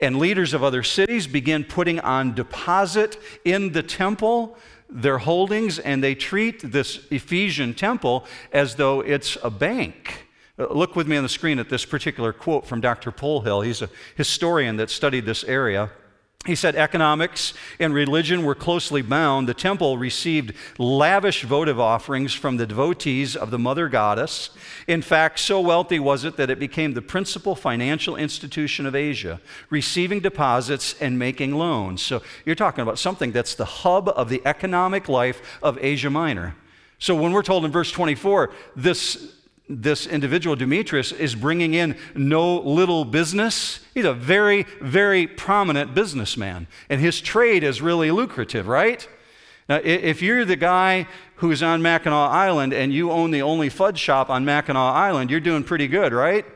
and 0.00 0.18
leaders 0.18 0.54
of 0.54 0.62
other 0.64 0.82
cities 0.82 1.26
begin 1.26 1.64
putting 1.64 2.00
on 2.00 2.34
deposit 2.34 3.18
in 3.44 3.72
the 3.72 3.82
temple 3.82 4.56
their 4.88 5.18
holdings, 5.18 5.78
and 5.78 6.02
they 6.02 6.14
treat 6.14 6.72
this 6.72 7.06
Ephesian 7.10 7.74
temple 7.74 8.24
as 8.52 8.76
though 8.76 9.00
it's 9.00 9.36
a 9.42 9.50
bank. 9.50 10.25
Uh, 10.58 10.66
look 10.72 10.96
with 10.96 11.06
me 11.06 11.16
on 11.16 11.22
the 11.22 11.28
screen 11.28 11.58
at 11.58 11.68
this 11.68 11.84
particular 11.84 12.32
quote 12.32 12.66
from 12.66 12.80
Dr. 12.80 13.12
Polhill. 13.12 13.64
He's 13.64 13.82
a 13.82 13.90
historian 14.16 14.76
that 14.76 14.90
studied 14.90 15.26
this 15.26 15.44
area. 15.44 15.90
He 16.46 16.54
said 16.54 16.76
economics 16.76 17.54
and 17.80 17.92
religion 17.92 18.44
were 18.44 18.54
closely 18.54 19.02
bound. 19.02 19.48
The 19.48 19.54
temple 19.54 19.98
received 19.98 20.52
lavish 20.78 21.42
votive 21.42 21.80
offerings 21.80 22.34
from 22.34 22.56
the 22.56 22.66
devotees 22.66 23.34
of 23.34 23.50
the 23.50 23.58
mother 23.58 23.88
goddess. 23.88 24.50
In 24.86 25.02
fact, 25.02 25.40
so 25.40 25.60
wealthy 25.60 25.98
was 25.98 26.24
it 26.24 26.36
that 26.36 26.50
it 26.50 26.60
became 26.60 26.94
the 26.94 27.02
principal 27.02 27.56
financial 27.56 28.14
institution 28.14 28.86
of 28.86 28.94
Asia, 28.94 29.40
receiving 29.70 30.20
deposits 30.20 30.94
and 31.00 31.18
making 31.18 31.56
loans. 31.56 32.00
So 32.00 32.22
you're 32.44 32.54
talking 32.54 32.82
about 32.82 33.00
something 33.00 33.32
that's 33.32 33.56
the 33.56 33.64
hub 33.64 34.08
of 34.10 34.28
the 34.28 34.42
economic 34.44 35.08
life 35.08 35.58
of 35.62 35.78
Asia 35.80 36.10
Minor. 36.10 36.54
So 36.98 37.14
when 37.16 37.32
we're 37.32 37.42
told 37.42 37.64
in 37.64 37.72
verse 37.72 37.90
24, 37.90 38.52
this 38.76 39.35
this 39.68 40.06
individual, 40.06 40.54
Demetrius, 40.56 41.12
is 41.12 41.34
bringing 41.34 41.74
in 41.74 41.96
no 42.14 42.58
little 42.58 43.04
business. 43.04 43.80
He's 43.94 44.04
a 44.04 44.14
very, 44.14 44.64
very 44.80 45.26
prominent 45.26 45.94
businessman, 45.94 46.66
and 46.88 47.00
his 47.00 47.20
trade 47.20 47.64
is 47.64 47.82
really 47.82 48.10
lucrative, 48.10 48.68
right? 48.68 49.06
Now, 49.68 49.80
if 49.82 50.22
you're 50.22 50.44
the 50.44 50.56
guy 50.56 51.08
who's 51.36 51.62
on 51.62 51.82
Mackinac 51.82 52.30
Island 52.30 52.72
and 52.72 52.92
you 52.92 53.10
own 53.10 53.32
the 53.32 53.42
only 53.42 53.68
fudge 53.68 53.98
shop 53.98 54.30
on 54.30 54.44
Mackinac 54.44 54.94
Island, 54.94 55.30
you're 55.30 55.40
doing 55.40 55.64
pretty 55.64 55.88
good, 55.88 56.12
right? 56.12 56.46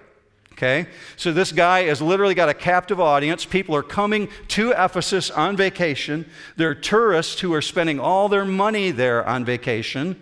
Okay? 0.52 0.86
So 1.16 1.32
this 1.32 1.50
guy 1.52 1.84
has 1.84 2.00
literally 2.00 2.34
got 2.34 2.48
a 2.48 2.54
captive 2.54 3.00
audience. 3.00 3.44
People 3.44 3.74
are 3.74 3.82
coming 3.82 4.28
to 4.48 4.70
Ephesus 4.72 5.30
on 5.30 5.56
vacation. 5.56 6.26
They're 6.56 6.74
tourists 6.74 7.40
who 7.40 7.52
are 7.54 7.62
spending 7.62 7.98
all 7.98 8.28
their 8.28 8.44
money 8.44 8.90
there 8.90 9.26
on 9.26 9.44
vacation. 9.44 10.20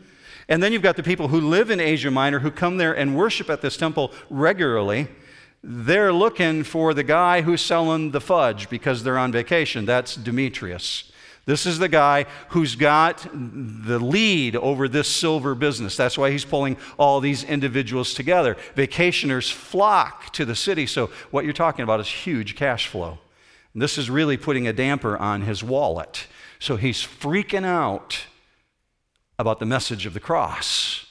And 0.49 0.63
then 0.63 0.73
you've 0.73 0.83
got 0.83 0.97
the 0.97 1.03
people 1.03 1.29
who 1.29 1.41
live 1.41 1.71
in 1.71 1.79
Asia 1.79 2.11
Minor 2.11 2.39
who 2.39 2.51
come 2.51 2.79
there 2.79 2.97
and 2.97 3.17
worship 3.17 3.51
at 3.51 3.61
this 3.61 3.77
temple 3.77 4.13
regularly. 4.31 5.09
They're 5.63 6.13
looking 6.13 6.63
for 6.65 6.95
the 6.95 7.03
guy 7.03 7.43
who's 7.43 7.61
selling 7.61 8.13
the 8.13 8.21
fudge 8.21 8.71
because 8.71 9.03
they're 9.03 9.19
on 9.19 9.33
vacation. 9.33 9.85
That's 9.85 10.15
Demetrius. 10.15 11.13
This 11.45 11.65
is 11.65 11.79
the 11.79 11.89
guy 11.89 12.27
who's 12.51 12.77
got 12.77 13.27
the 13.33 13.99
lead 13.99 14.55
over 14.55 14.87
this 14.87 15.09
silver 15.09 15.55
business. 15.55 15.97
That's 15.97 16.19
why 16.19 16.31
he's 16.31 16.45
pulling 16.45 16.77
all 16.99 17.21
these 17.21 17.43
individuals 17.43 18.13
together. 18.13 18.57
Vacationers 18.77 19.51
flock 19.51 20.31
to 20.35 20.45
the 20.45 20.55
city. 20.55 20.85
So, 20.85 21.07
what 21.31 21.45
you're 21.45 21.55
talking 21.55 21.85
about 21.85 22.01
is 22.01 22.07
huge 22.07 22.55
cash 22.55 22.87
flow. 22.87 23.19
And 23.73 23.81
this 23.81 23.97
is 23.97 24.11
really 24.11 24.37
putting 24.37 24.69
a 24.69 24.75
damper 24.75 25.17
on 25.17 25.41
his 25.41 25.65
wallet. 25.65 26.27
So, 26.59 26.77
he's 26.77 26.99
freaking 26.99 27.65
out 27.65 28.27
about 29.39 29.61
the 29.61 29.67
message 29.67 30.05
of 30.05 30.15
the 30.15 30.21
cross. 30.21 31.07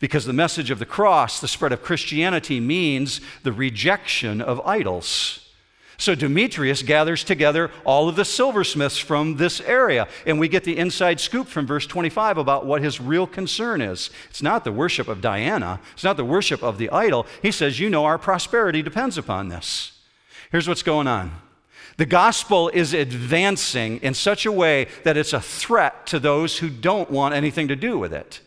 Because 0.00 0.24
the 0.24 0.32
message 0.32 0.70
of 0.70 0.78
the 0.78 0.86
cross, 0.86 1.40
the 1.40 1.48
spread 1.48 1.72
of 1.72 1.82
Christianity, 1.82 2.60
means 2.60 3.20
the 3.42 3.52
rejection 3.52 4.40
of 4.40 4.60
idols. 4.66 5.50
So 5.98 6.14
Demetrius 6.14 6.82
gathers 6.82 7.22
together 7.22 7.70
all 7.84 8.08
of 8.08 8.16
the 8.16 8.24
silversmiths 8.24 8.98
from 8.98 9.36
this 9.36 9.60
area, 9.60 10.08
and 10.26 10.40
we 10.40 10.48
get 10.48 10.64
the 10.64 10.76
inside 10.76 11.20
scoop 11.20 11.46
from 11.46 11.66
verse 11.66 11.86
25 11.86 12.38
about 12.38 12.66
what 12.66 12.82
his 12.82 13.00
real 13.00 13.26
concern 13.26 13.80
is. 13.80 14.10
It's 14.30 14.42
not 14.42 14.64
the 14.64 14.72
worship 14.72 15.06
of 15.06 15.20
Diana, 15.20 15.78
it's 15.92 16.02
not 16.02 16.16
the 16.16 16.24
worship 16.24 16.62
of 16.62 16.78
the 16.78 16.90
idol. 16.90 17.26
He 17.40 17.52
says, 17.52 17.78
You 17.78 17.90
know, 17.90 18.04
our 18.04 18.18
prosperity 18.18 18.82
depends 18.82 19.18
upon 19.18 19.48
this. 19.48 19.92
Here's 20.50 20.66
what's 20.66 20.82
going 20.82 21.06
on 21.06 21.30
the 22.02 22.06
gospel 22.06 22.68
is 22.68 22.94
advancing 22.94 23.98
in 23.98 24.12
such 24.12 24.44
a 24.44 24.50
way 24.50 24.88
that 25.04 25.16
it's 25.16 25.32
a 25.32 25.40
threat 25.40 26.04
to 26.08 26.18
those 26.18 26.58
who 26.58 26.68
don't 26.68 27.08
want 27.12 27.32
anything 27.32 27.68
to 27.68 27.76
do 27.76 27.96
with 27.96 28.12
it. 28.12 28.40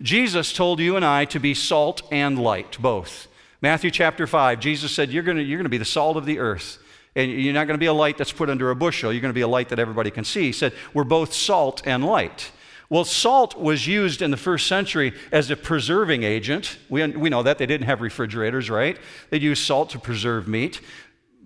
Jesus 0.00 0.52
told 0.52 0.78
you 0.78 0.94
and 0.94 1.04
I 1.04 1.24
to 1.24 1.40
be 1.40 1.52
salt 1.52 2.02
and 2.12 2.38
light, 2.38 2.80
both. 2.80 3.26
Matthew 3.60 3.90
chapter 3.90 4.28
5, 4.28 4.60
Jesus 4.60 4.92
said, 4.92 5.10
You're 5.10 5.24
going 5.24 5.38
you're 5.38 5.64
to 5.64 5.68
be 5.68 5.78
the 5.78 5.84
salt 5.84 6.16
of 6.16 6.26
the 6.26 6.38
earth. 6.38 6.78
And 7.16 7.32
you're 7.32 7.52
not 7.52 7.66
going 7.66 7.74
to 7.74 7.82
be 7.82 7.86
a 7.86 7.92
light 7.92 8.18
that's 8.18 8.30
put 8.30 8.48
under 8.48 8.70
a 8.70 8.76
bushel. 8.76 9.12
You're 9.12 9.20
going 9.20 9.34
to 9.34 9.34
be 9.34 9.40
a 9.40 9.48
light 9.48 9.70
that 9.70 9.80
everybody 9.80 10.12
can 10.12 10.22
see. 10.22 10.42
He 10.42 10.52
said, 10.52 10.72
We're 10.94 11.02
both 11.02 11.32
salt 11.32 11.82
and 11.86 12.06
light. 12.06 12.52
Well, 12.88 13.04
salt 13.04 13.58
was 13.58 13.88
used 13.88 14.22
in 14.22 14.30
the 14.30 14.36
first 14.36 14.68
century 14.68 15.12
as 15.32 15.50
a 15.50 15.56
preserving 15.56 16.22
agent. 16.22 16.78
We, 16.88 17.04
we 17.04 17.30
know 17.30 17.42
that. 17.42 17.58
They 17.58 17.66
didn't 17.66 17.86
have 17.86 18.00
refrigerators, 18.00 18.70
right? 18.70 18.96
They'd 19.30 19.42
use 19.42 19.58
salt 19.58 19.90
to 19.90 19.98
preserve 19.98 20.46
meat. 20.46 20.80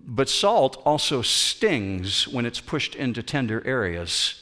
But 0.05 0.29
salt 0.29 0.81
also 0.85 1.21
stings 1.21 2.27
when 2.27 2.45
it's 2.45 2.59
pushed 2.59 2.95
into 2.95 3.23
tender 3.23 3.65
areas. 3.65 4.41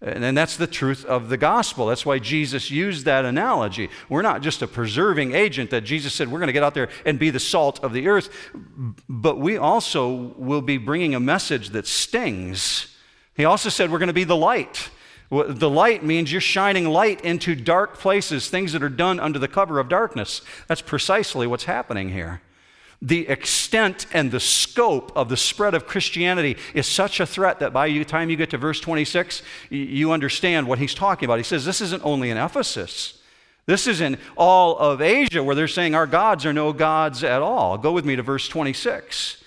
And 0.00 0.36
that's 0.36 0.56
the 0.56 0.68
truth 0.68 1.04
of 1.04 1.28
the 1.28 1.36
gospel. 1.36 1.86
That's 1.86 2.06
why 2.06 2.20
Jesus 2.20 2.70
used 2.70 3.04
that 3.06 3.24
analogy. 3.24 3.90
We're 4.08 4.22
not 4.22 4.42
just 4.42 4.62
a 4.62 4.68
preserving 4.68 5.34
agent 5.34 5.70
that 5.70 5.80
Jesus 5.80 6.14
said 6.14 6.30
we're 6.30 6.38
going 6.38 6.48
to 6.48 6.52
get 6.52 6.62
out 6.62 6.74
there 6.74 6.88
and 7.04 7.18
be 7.18 7.30
the 7.30 7.40
salt 7.40 7.82
of 7.82 7.92
the 7.92 8.06
earth, 8.06 8.30
but 9.08 9.38
we 9.38 9.56
also 9.56 10.34
will 10.36 10.60
be 10.60 10.78
bringing 10.78 11.16
a 11.16 11.20
message 11.20 11.70
that 11.70 11.86
stings. 11.88 12.96
He 13.34 13.44
also 13.44 13.70
said 13.70 13.90
we're 13.90 13.98
going 13.98 14.06
to 14.06 14.12
be 14.12 14.22
the 14.22 14.36
light. 14.36 14.88
The 15.30 15.68
light 15.68 16.04
means 16.04 16.30
you're 16.30 16.40
shining 16.40 16.86
light 16.86 17.20
into 17.22 17.56
dark 17.56 17.98
places, 17.98 18.48
things 18.48 18.72
that 18.74 18.84
are 18.84 18.88
done 18.88 19.18
under 19.18 19.40
the 19.40 19.48
cover 19.48 19.80
of 19.80 19.88
darkness. 19.88 20.42
That's 20.68 20.80
precisely 20.80 21.46
what's 21.46 21.64
happening 21.64 22.10
here 22.10 22.40
the 23.00 23.28
extent 23.28 24.06
and 24.12 24.30
the 24.30 24.40
scope 24.40 25.12
of 25.14 25.28
the 25.28 25.36
spread 25.36 25.74
of 25.74 25.86
Christianity 25.86 26.56
is 26.74 26.86
such 26.86 27.20
a 27.20 27.26
threat 27.26 27.60
that 27.60 27.72
by 27.72 27.88
the 27.88 28.04
time 28.04 28.28
you 28.28 28.36
get 28.36 28.50
to 28.50 28.58
verse 28.58 28.80
26, 28.80 29.42
you 29.70 30.10
understand 30.10 30.66
what 30.66 30.78
he's 30.78 30.94
talking 30.94 31.26
about. 31.26 31.38
He 31.38 31.44
says, 31.44 31.64
This 31.64 31.80
isn't 31.80 32.04
only 32.04 32.30
in 32.30 32.36
Ephesus. 32.36 33.20
This 33.66 33.86
is 33.86 34.00
in 34.00 34.18
all 34.36 34.78
of 34.78 35.02
Asia 35.02 35.44
where 35.44 35.54
they're 35.54 35.68
saying 35.68 35.94
our 35.94 36.06
gods 36.06 36.46
are 36.46 36.54
no 36.54 36.72
gods 36.72 37.22
at 37.22 37.42
all. 37.42 37.76
Go 37.78 37.92
with 37.92 38.04
me 38.04 38.16
to 38.16 38.22
verse 38.22 38.48
26. 38.48 39.44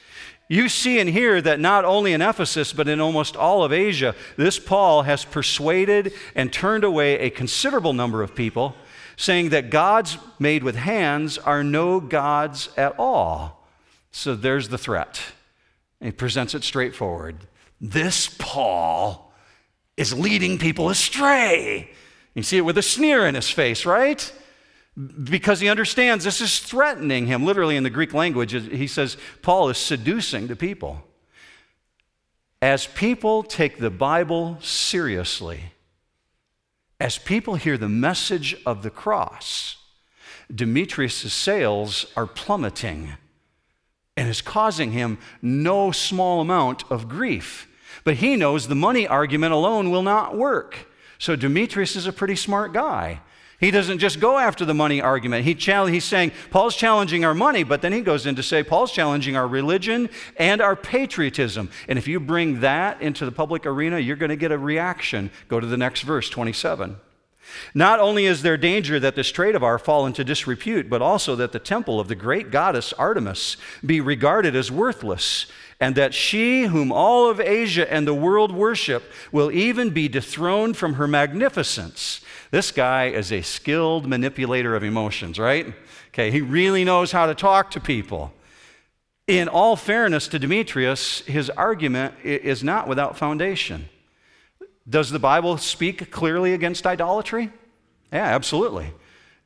You 0.48 0.70
see 0.70 1.00
and 1.00 1.10
hear 1.10 1.41
that 1.41 1.60
not 1.60 1.86
only 1.86 2.13
in 2.13 2.22
Ephesus, 2.22 2.72
but 2.72 2.88
in 2.88 3.00
almost 3.00 3.36
all 3.36 3.63
of 3.63 3.74
Asia, 3.74 4.13
this 4.38 4.60
Paul 4.60 5.03
has 5.03 5.25
persuaded 5.25 6.13
and 6.36 6.53
turned 6.53 6.84
away 6.84 7.20
a 7.20 7.29
considerable 7.29 7.93
number 7.93 8.22
of 8.22 8.36
people 8.36 8.75
saying 9.21 9.49
that 9.49 9.69
gods 9.69 10.17
made 10.39 10.63
with 10.63 10.75
hands 10.75 11.37
are 11.37 11.63
no 11.63 11.99
gods 11.99 12.69
at 12.75 12.95
all. 12.97 13.67
So 14.09 14.33
there's 14.33 14.69
the 14.69 14.79
threat. 14.79 15.21
And 15.99 16.07
he 16.07 16.11
presents 16.11 16.55
it 16.55 16.63
straightforward. 16.63 17.35
This 17.79 18.35
Paul 18.39 19.31
is 19.95 20.17
leading 20.17 20.57
people 20.57 20.89
astray. 20.89 21.91
You 22.33 22.41
see 22.41 22.57
it 22.57 22.65
with 22.65 22.79
a 22.79 22.81
sneer 22.81 23.27
in 23.27 23.35
his 23.35 23.51
face, 23.51 23.85
right? 23.85 24.33
Because 25.23 25.59
he 25.59 25.69
understands 25.69 26.25
this 26.25 26.41
is 26.41 26.57
threatening 26.57 27.27
him. 27.27 27.45
Literally, 27.45 27.75
in 27.75 27.83
the 27.83 27.91
Greek 27.91 28.15
language, 28.15 28.53
he 28.53 28.87
says 28.87 29.17
Paul 29.43 29.69
is 29.69 29.77
seducing 29.77 30.47
the 30.47 30.55
people. 30.55 31.03
As 32.59 32.87
people 32.87 33.43
take 33.43 33.77
the 33.77 33.91
Bible 33.91 34.57
seriously, 34.61 35.73
as 37.01 37.17
people 37.17 37.55
hear 37.55 37.79
the 37.79 37.89
message 37.89 38.55
of 38.63 38.84
the 38.84 38.91
cross, 38.91 39.77
Demetrius' 40.53 41.34
sales 41.34 42.05
are 42.15 42.27
plummeting 42.27 43.13
and 44.15 44.29
is 44.29 44.41
causing 44.41 44.91
him 44.91 45.17
no 45.41 45.91
small 45.91 46.41
amount 46.41 46.84
of 46.91 47.10
grief. 47.10 47.67
But 48.03 48.17
he 48.17 48.36
knows 48.36 48.67
the 48.67 48.75
money 48.75 49.08
argument 49.08 49.51
alone 49.51 49.89
will 49.89 50.03
not 50.03 50.38
work. 50.38 50.88
So 51.17 51.36
Demetrius 51.36 51.96
is 51.96 52.05
a 52.05 52.13
pretty 52.13 52.36
smart 52.36 52.72
guy. 52.72 53.22
He 53.62 53.70
doesn't 53.70 54.00
just 54.00 54.20
go 54.20 54.39
after 54.39 54.65
the 54.65 54.74
money 54.74 55.01
argument. 55.01 55.46
He 55.46 55.53
he's 55.53 56.03
saying 56.03 56.32
Paul's 56.50 56.75
challenging 56.75 57.24
our 57.24 57.36
money, 57.36 57.63
but 57.63 57.84
then 57.84 57.94
he 57.94 58.01
goes 58.01 58.25
in 58.25 58.36
to 58.36 58.44
say 58.44 58.63
Paul's 58.63 58.91
challenging 58.91 59.38
our 59.38 59.48
religion 59.48 60.10
and 60.38 60.62
our 60.62 60.75
patriotism. 60.75 61.70
And 61.88 62.00
if 62.00 62.08
you 62.08 62.20
bring 62.20 62.62
that 62.62 63.00
into 63.03 63.24
the 63.24 63.32
public 63.32 63.68
arena, 63.68 64.00
you're 64.00 64.15
going 64.15 64.30
to 64.30 64.36
get 64.36 64.51
a 64.51 64.58
reaction. 64.58 65.30
Go 65.48 65.60
to 65.60 65.68
the 65.68 65.77
next 65.77 66.01
verse, 66.01 66.27
27. 66.27 66.98
Not 67.74 68.00
only 68.00 68.25
is 68.25 68.41
there 68.41 68.58
danger 68.58 69.00
that 69.00 69.15
this 69.15 69.31
trade 69.31 69.55
of 69.55 69.63
ours 69.63 69.81
fall 69.81 70.05
into 70.05 70.24
disrepute, 70.24 70.89
but 70.89 71.01
also 71.01 71.36
that 71.36 71.51
the 71.51 71.60
temple 71.60 72.00
of 72.00 72.08
the 72.08 72.15
great 72.15 72.51
goddess 72.51 72.93
Artemis 72.93 73.58
be 73.86 74.01
regarded 74.01 74.55
as 74.55 74.72
worthless, 74.72 75.46
and 75.79 75.96
that 75.96 76.13
she, 76.13 76.63
whom 76.65 76.91
all 76.91 77.29
of 77.29 77.39
Asia 77.39 77.91
and 77.91 78.08
the 78.08 78.13
world 78.13 78.51
worship, 78.51 79.12
will 79.31 79.51
even 79.51 79.89
be 79.89 80.08
dethroned 80.08 80.77
from 80.77 80.93
her 80.93 81.08
magnificence 81.08 82.22
this 82.51 82.72
guy 82.72 83.05
is 83.05 83.31
a 83.31 83.41
skilled 83.41 84.08
manipulator 84.08 84.75
of 84.75 84.84
emotions, 84.84 85.39
right? 85.39 85.74
Okay, 86.10 86.31
he 86.31 86.41
really 86.41 86.84
knows 86.84 87.13
how 87.13 87.25
to 87.25 87.34
talk 87.34 87.72
to 87.72 87.79
people. 87.79 88.34
In 89.25 89.48
all 89.48 89.77
fairness 89.77 90.27
to 90.27 90.39
Demetrius, 90.39 91.22
his 91.22 91.50
argument 91.50 92.13
is 92.24 92.62
not 92.62 92.89
without 92.89 93.17
foundation. 93.17 93.88
Does 94.91 95.10
the 95.10 95.19
Bible 95.19 95.57
speak 95.57 96.12
clearly 96.12 96.53
against 96.53 96.86
idolatry? 96.86 97.50
Yeah, 98.12 98.25
absolutely. 98.25 98.91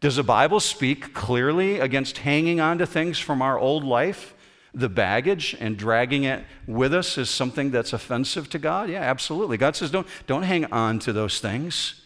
Does 0.02 0.16
the 0.16 0.24
Bible 0.24 0.60
speak 0.60 1.14
clearly 1.14 1.80
against 1.80 2.18
hanging 2.18 2.60
on 2.60 2.80
to 2.80 2.88
things 2.88 3.20
from 3.20 3.44
our 3.44 3.58
old 3.60 3.84
life? 3.84 4.34
The 4.74 4.90
baggage 4.90 5.56
and 5.60 5.78
dragging 5.78 6.24
it 6.24 6.44
with 6.66 6.96
us 6.96 7.20
is 7.20 7.30
something 7.30 7.70
that's 7.70 7.94
offensive 7.94 8.50
to 8.50 8.60
God? 8.60 8.90
Yeah, 8.90 9.02
absolutely. 9.02 9.58
God 9.58 9.76
says 9.76 9.92
don't, 9.92 10.08
don't 10.26 10.44
hang 10.44 10.66
on 10.66 10.98
to 11.00 11.14
those 11.14 11.40
things. 11.40 12.02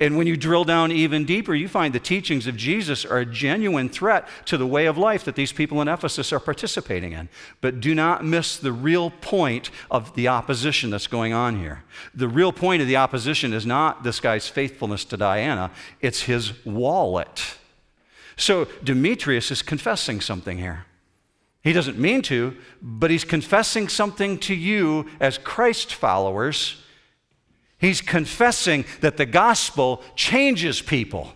And 0.00 0.16
when 0.16 0.28
you 0.28 0.36
drill 0.36 0.62
down 0.62 0.92
even 0.92 1.24
deeper, 1.24 1.54
you 1.54 1.66
find 1.66 1.92
the 1.92 1.98
teachings 1.98 2.46
of 2.46 2.56
Jesus 2.56 3.04
are 3.04 3.18
a 3.18 3.26
genuine 3.26 3.88
threat 3.88 4.28
to 4.44 4.56
the 4.56 4.66
way 4.66 4.86
of 4.86 4.96
life 4.96 5.24
that 5.24 5.34
these 5.34 5.52
people 5.52 5.82
in 5.82 5.88
Ephesus 5.88 6.32
are 6.32 6.38
participating 6.38 7.12
in. 7.12 7.28
But 7.60 7.80
do 7.80 7.96
not 7.96 8.24
miss 8.24 8.56
the 8.56 8.70
real 8.72 9.10
point 9.10 9.70
of 9.90 10.14
the 10.14 10.28
opposition 10.28 10.90
that's 10.90 11.08
going 11.08 11.32
on 11.32 11.58
here. 11.58 11.82
The 12.14 12.28
real 12.28 12.52
point 12.52 12.80
of 12.80 12.86
the 12.86 12.96
opposition 12.96 13.52
is 13.52 13.66
not 13.66 14.04
this 14.04 14.20
guy's 14.20 14.46
faithfulness 14.46 15.04
to 15.06 15.16
Diana, 15.16 15.72
it's 16.00 16.22
his 16.22 16.64
wallet. 16.64 17.56
So 18.36 18.66
Demetrius 18.84 19.50
is 19.50 19.62
confessing 19.62 20.20
something 20.20 20.58
here. 20.58 20.84
He 21.64 21.72
doesn't 21.72 21.98
mean 21.98 22.22
to, 22.22 22.56
but 22.80 23.10
he's 23.10 23.24
confessing 23.24 23.88
something 23.88 24.38
to 24.38 24.54
you 24.54 25.06
as 25.18 25.38
Christ 25.38 25.92
followers 25.92 26.84
He's 27.78 28.00
confessing 28.00 28.84
that 29.00 29.16
the 29.16 29.26
gospel 29.26 30.02
changes 30.16 30.82
people, 30.82 31.32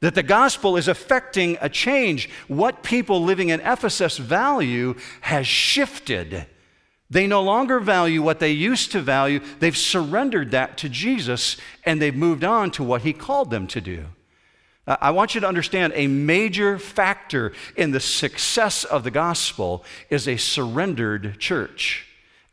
that 0.00 0.14
the 0.14 0.22
gospel 0.22 0.76
is 0.76 0.86
affecting 0.86 1.58
a 1.60 1.68
change. 1.68 2.30
What 2.46 2.84
people 2.84 3.22
living 3.22 3.48
in 3.48 3.60
Ephesus 3.60 4.18
value 4.18 4.94
has 5.22 5.46
shifted. 5.48 6.46
They 7.10 7.26
no 7.26 7.42
longer 7.42 7.80
value 7.80 8.22
what 8.22 8.38
they 8.38 8.52
used 8.52 8.92
to 8.92 9.00
value. 9.00 9.40
They've 9.58 9.76
surrendered 9.76 10.52
that 10.52 10.78
to 10.78 10.88
Jesus 10.88 11.56
and 11.84 12.00
they've 12.00 12.14
moved 12.14 12.44
on 12.44 12.70
to 12.72 12.84
what 12.84 13.02
he 13.02 13.12
called 13.12 13.50
them 13.50 13.66
to 13.68 13.80
do. 13.80 14.04
I 14.86 15.10
want 15.10 15.34
you 15.34 15.40
to 15.42 15.48
understand 15.48 15.92
a 15.96 16.06
major 16.06 16.78
factor 16.78 17.52
in 17.76 17.90
the 17.90 18.00
success 18.00 18.84
of 18.84 19.04
the 19.04 19.10
gospel 19.10 19.84
is 20.08 20.28
a 20.28 20.38
surrendered 20.38 21.38
church 21.38 22.07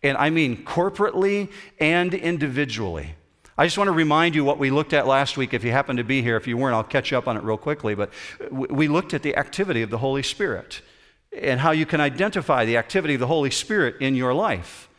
and 0.06 0.18
I 0.18 0.30
mean 0.30 0.64
corporately 0.64 1.50
and 1.80 2.14
individually. 2.14 3.16
I 3.58 3.66
just 3.66 3.78
want 3.78 3.88
to 3.88 3.94
remind 3.94 4.36
you 4.36 4.44
what 4.44 4.60
we 4.60 4.70
looked 4.70 4.94
at 4.94 5.08
last 5.08 5.38
week. 5.38 5.54
If 5.54 5.64
you 5.64 5.72
happen 5.72 5.98
to 5.98 6.04
be 6.04 6.22
here, 6.22 6.36
if 6.36 6.46
you 6.46 6.58
weren't, 6.58 6.76
I'll 6.76 6.84
catch 6.84 7.12
you 7.12 7.18
up 7.18 7.28
on 7.28 7.38
it 7.38 7.44
real 7.44 7.58
quickly. 7.58 7.96
But 7.96 8.12
we 8.52 8.88
looked 8.88 9.14
at 9.14 9.24
the 9.24 9.36
activity 9.36 9.82
of 9.82 9.90
the 9.90 9.98
Holy 9.98 10.24
Spirit 10.24 10.82
and 11.36 11.60
how 11.60 11.72
you 11.72 11.86
can 11.86 12.02
identify 12.02 12.66
the 12.66 12.78
activity 12.78 13.16
of 13.16 13.20
the 13.20 13.28
Holy 13.28 13.50
Spirit 13.50 13.96
in 14.00 14.16
your 14.16 14.34
life. 14.34 14.90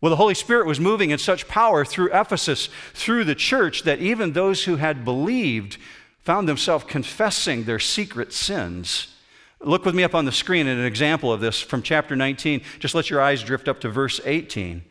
Well, 0.00 0.10
the 0.10 0.16
Holy 0.16 0.34
Spirit 0.34 0.66
was 0.66 0.80
moving 0.80 1.10
in 1.10 1.18
such 1.18 1.48
power 1.48 1.84
through 1.84 2.10
Ephesus, 2.12 2.68
through 2.94 3.24
the 3.24 3.34
church, 3.34 3.82
that 3.82 3.98
even 4.00 4.32
those 4.32 4.64
who 4.64 4.76
had 4.76 5.04
believed 5.04 5.76
found 6.20 6.48
themselves 6.48 6.84
confessing 6.84 7.64
their 7.64 7.78
secret 7.78 8.32
sins 8.32 9.14
Look 9.60 9.84
with 9.84 9.94
me 9.94 10.04
up 10.04 10.14
on 10.14 10.24
the 10.24 10.32
screen 10.32 10.66
at 10.66 10.76
an 10.76 10.84
example 10.84 11.32
of 11.32 11.40
this 11.40 11.60
from 11.60 11.82
chapter 11.82 12.14
19. 12.14 12.62
Just 12.78 12.94
let 12.94 13.10
your 13.10 13.20
eyes 13.20 13.42
drift 13.42 13.68
up 13.68 13.80
to 13.80 13.88
verse 13.88 14.20
18. 14.24 14.84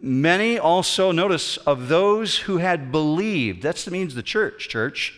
Many 0.00 0.58
also, 0.58 1.12
notice, 1.12 1.56
of 1.58 1.88
those 1.88 2.38
who 2.38 2.58
had 2.58 2.92
believed, 2.92 3.62
that 3.62 3.88
means 3.90 4.14
the 4.14 4.22
church, 4.22 4.68
church. 4.68 5.14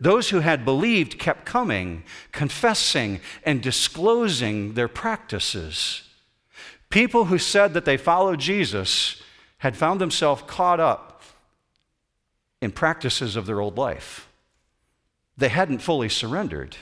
Those 0.00 0.30
who 0.30 0.40
had 0.40 0.64
believed 0.64 1.18
kept 1.18 1.44
coming, 1.44 2.04
confessing, 2.30 3.20
and 3.44 3.60
disclosing 3.60 4.74
their 4.74 4.86
practices. 4.86 6.02
People 6.90 7.24
who 7.24 7.38
said 7.38 7.74
that 7.74 7.84
they 7.84 7.96
followed 7.96 8.38
Jesus 8.38 9.20
had 9.58 9.76
found 9.76 10.00
themselves 10.00 10.42
caught 10.46 10.78
up 10.78 11.22
in 12.60 12.70
practices 12.70 13.34
of 13.34 13.46
their 13.46 13.60
old 13.60 13.76
life. 13.76 14.28
They 15.36 15.48
hadn't 15.48 15.78
fully 15.78 16.08
surrendered. 16.08 16.76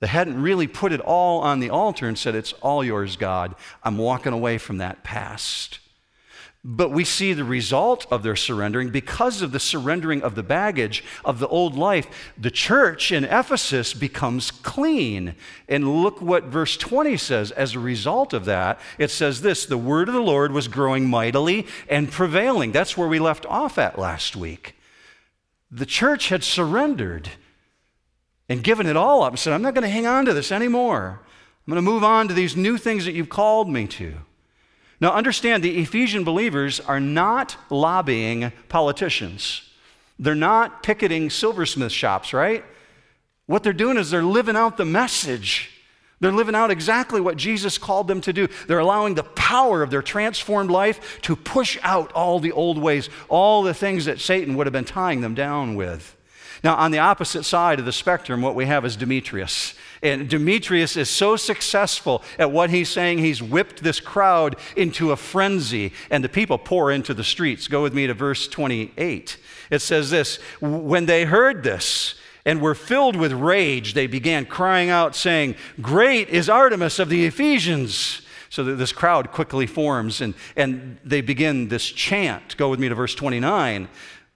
They 0.00 0.06
hadn't 0.06 0.40
really 0.40 0.68
put 0.68 0.92
it 0.92 1.00
all 1.00 1.40
on 1.40 1.60
the 1.60 1.70
altar 1.70 2.06
and 2.06 2.16
said, 2.16 2.34
It's 2.34 2.52
all 2.54 2.84
yours, 2.84 3.16
God. 3.16 3.54
I'm 3.82 3.98
walking 3.98 4.32
away 4.32 4.58
from 4.58 4.78
that 4.78 5.02
past. 5.02 5.80
But 6.64 6.90
we 6.90 7.04
see 7.04 7.32
the 7.32 7.44
result 7.44 8.06
of 8.10 8.22
their 8.22 8.36
surrendering 8.36 8.90
because 8.90 9.42
of 9.42 9.52
the 9.52 9.60
surrendering 9.60 10.22
of 10.22 10.34
the 10.34 10.42
baggage 10.42 11.04
of 11.24 11.38
the 11.38 11.48
old 11.48 11.76
life. 11.76 12.32
The 12.36 12.50
church 12.50 13.12
in 13.12 13.24
Ephesus 13.24 13.94
becomes 13.94 14.50
clean. 14.50 15.34
And 15.68 16.02
look 16.02 16.20
what 16.20 16.44
verse 16.44 16.76
20 16.76 17.16
says. 17.16 17.52
As 17.52 17.74
a 17.74 17.80
result 17.80 18.32
of 18.32 18.44
that, 18.44 18.80
it 18.98 19.10
says 19.10 19.40
this 19.40 19.66
the 19.66 19.78
word 19.78 20.08
of 20.08 20.14
the 20.14 20.20
Lord 20.20 20.52
was 20.52 20.68
growing 20.68 21.08
mightily 21.08 21.66
and 21.88 22.10
prevailing. 22.10 22.72
That's 22.72 22.96
where 22.96 23.08
we 23.08 23.20
left 23.20 23.46
off 23.46 23.78
at 23.78 23.98
last 23.98 24.36
week. 24.36 24.74
The 25.70 25.86
church 25.86 26.28
had 26.28 26.42
surrendered 26.42 27.30
and 28.48 28.64
given 28.64 28.86
it 28.86 28.96
all 28.96 29.22
up 29.22 29.32
and 29.32 29.38
said, 29.38 29.52
I'm 29.52 29.62
not 29.62 29.74
going 29.74 29.82
to 29.82 29.88
hang 29.88 30.06
on 30.06 30.24
to 30.24 30.34
this 30.34 30.50
anymore. 30.50 31.20
I'm 31.66 31.72
going 31.72 31.84
to 31.84 31.90
move 31.90 32.04
on 32.04 32.28
to 32.28 32.34
these 32.34 32.56
new 32.56 32.78
things 32.78 33.04
that 33.04 33.12
you've 33.12 33.28
called 33.28 33.68
me 33.68 33.86
to. 33.88 34.14
Now, 35.00 35.12
understand 35.12 35.62
the 35.62 35.78
Ephesian 35.78 36.24
believers 36.24 36.80
are 36.80 36.98
not 36.98 37.56
lobbying 37.70 38.52
politicians. 38.68 39.68
They're 40.18 40.34
not 40.34 40.82
picketing 40.82 41.30
silversmith 41.30 41.92
shops, 41.92 42.32
right? 42.32 42.64
What 43.46 43.62
they're 43.62 43.72
doing 43.72 43.96
is 43.96 44.10
they're 44.10 44.22
living 44.22 44.56
out 44.56 44.76
the 44.76 44.84
message. 44.84 45.70
They're 46.20 46.32
living 46.32 46.56
out 46.56 46.72
exactly 46.72 47.20
what 47.20 47.36
Jesus 47.36 47.78
called 47.78 48.08
them 48.08 48.20
to 48.22 48.32
do. 48.32 48.48
They're 48.66 48.80
allowing 48.80 49.14
the 49.14 49.22
power 49.22 49.82
of 49.82 49.90
their 49.90 50.02
transformed 50.02 50.70
life 50.70 51.20
to 51.22 51.36
push 51.36 51.78
out 51.82 52.12
all 52.12 52.40
the 52.40 52.52
old 52.52 52.76
ways, 52.76 53.08
all 53.28 53.62
the 53.62 53.74
things 53.74 54.06
that 54.06 54.20
Satan 54.20 54.56
would 54.56 54.66
have 54.66 54.72
been 54.72 54.84
tying 54.84 55.20
them 55.20 55.34
down 55.34 55.76
with. 55.76 56.16
Now, 56.64 56.76
on 56.76 56.90
the 56.90 56.98
opposite 56.98 57.44
side 57.44 57.78
of 57.78 57.84
the 57.84 57.92
spectrum, 57.92 58.42
what 58.42 58.54
we 58.54 58.66
have 58.66 58.84
is 58.84 58.96
Demetrius. 58.96 59.74
And 60.02 60.28
Demetrius 60.28 60.96
is 60.96 61.10
so 61.10 61.36
successful 61.36 62.22
at 62.38 62.50
what 62.50 62.70
he's 62.70 62.88
saying, 62.88 63.18
he's 63.18 63.42
whipped 63.42 63.82
this 63.82 64.00
crowd 64.00 64.56
into 64.76 65.12
a 65.12 65.16
frenzy, 65.16 65.92
and 66.10 66.22
the 66.22 66.28
people 66.28 66.58
pour 66.58 66.90
into 66.92 67.14
the 67.14 67.24
streets. 67.24 67.68
Go 67.68 67.82
with 67.82 67.94
me 67.94 68.06
to 68.06 68.14
verse 68.14 68.46
28. 68.48 69.36
It 69.70 69.80
says 69.80 70.10
this 70.10 70.36
When 70.60 71.06
they 71.06 71.24
heard 71.24 71.62
this, 71.62 72.14
and 72.44 72.62
were 72.62 72.74
filled 72.74 73.14
with 73.14 73.32
rage, 73.32 73.92
they 73.92 74.06
began 74.06 74.46
crying 74.46 74.88
out, 74.88 75.14
saying, 75.14 75.54
Great 75.82 76.30
is 76.30 76.48
Artemis 76.48 76.98
of 76.98 77.10
the 77.10 77.26
Ephesians. 77.26 78.22
So 78.48 78.64
this 78.64 78.92
crowd 78.92 79.30
quickly 79.32 79.66
forms 79.66 80.22
and, 80.22 80.32
and 80.56 80.96
they 81.04 81.20
begin 81.20 81.68
this 81.68 81.84
chant. 81.84 82.56
Go 82.56 82.70
with 82.70 82.80
me 82.80 82.88
to 82.88 82.94
verse 82.94 83.14
29. 83.14 83.88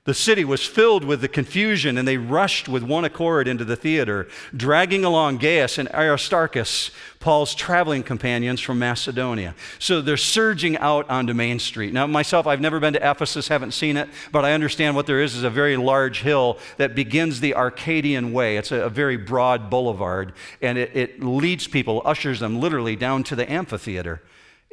The 0.05 0.15
city 0.15 0.45
was 0.45 0.67
filled 0.67 1.05
with 1.05 1.21
the 1.21 1.29
confusion, 1.29 1.97
and 1.97 2.09
they 2.09 2.17
rushed 2.17 2.69
with 2.69 2.83
one 2.83 3.05
accord 3.05 3.47
into 3.47 3.65
the 3.65 3.77
theater, 3.77 4.27
dragging 4.57 5.05
along 5.05 5.39
Gaius 5.39 5.79
and 5.79 5.89
Aristarchus, 5.95 6.91
Paul's 7.21 7.55
traveling 7.55 8.03
companions 8.03 8.61
from 8.61 8.81
Macedonia. 8.81 9.55
So 9.79 10.01
they're 10.01 10.17
surging 10.17 10.77
out 10.79 11.09
onto 11.09 11.35
Main 11.35 11.61
Street. 11.61 11.93
Now, 11.93 12.09
myself, 12.09 12.49
I've 12.49 12.61
never 12.61 12.81
been 12.81 12.95
to 12.95 13.11
Ephesus, 13.11 13.47
haven't 13.47 13.75
seen 13.75 13.97
it, 13.97 14.09
but 14.33 14.45
I 14.45 14.55
understand 14.55 14.97
what 14.97 15.07
there 15.07 15.21
is 15.21 15.37
is 15.37 15.45
a 15.45 15.51
very 15.51 15.77
large 15.77 16.23
hill 16.23 16.59
that 16.79 16.97
begins 16.97 17.39
the 17.39 17.55
Arcadian 17.55 18.33
Way. 18.33 18.57
It's 18.57 18.73
a, 18.73 18.83
a 18.83 18.91
very 18.91 19.17
broad 19.17 19.71
boulevard, 19.71 20.33
and 20.61 20.79
it, 20.79 20.91
it 20.97 21.23
leads 21.23 21.69
people, 21.69 22.03
ushers 22.05 22.41
them 22.41 22.59
literally 22.59 22.97
down 22.97 23.23
to 23.25 23.37
the 23.37 23.49
amphitheater. 23.51 24.21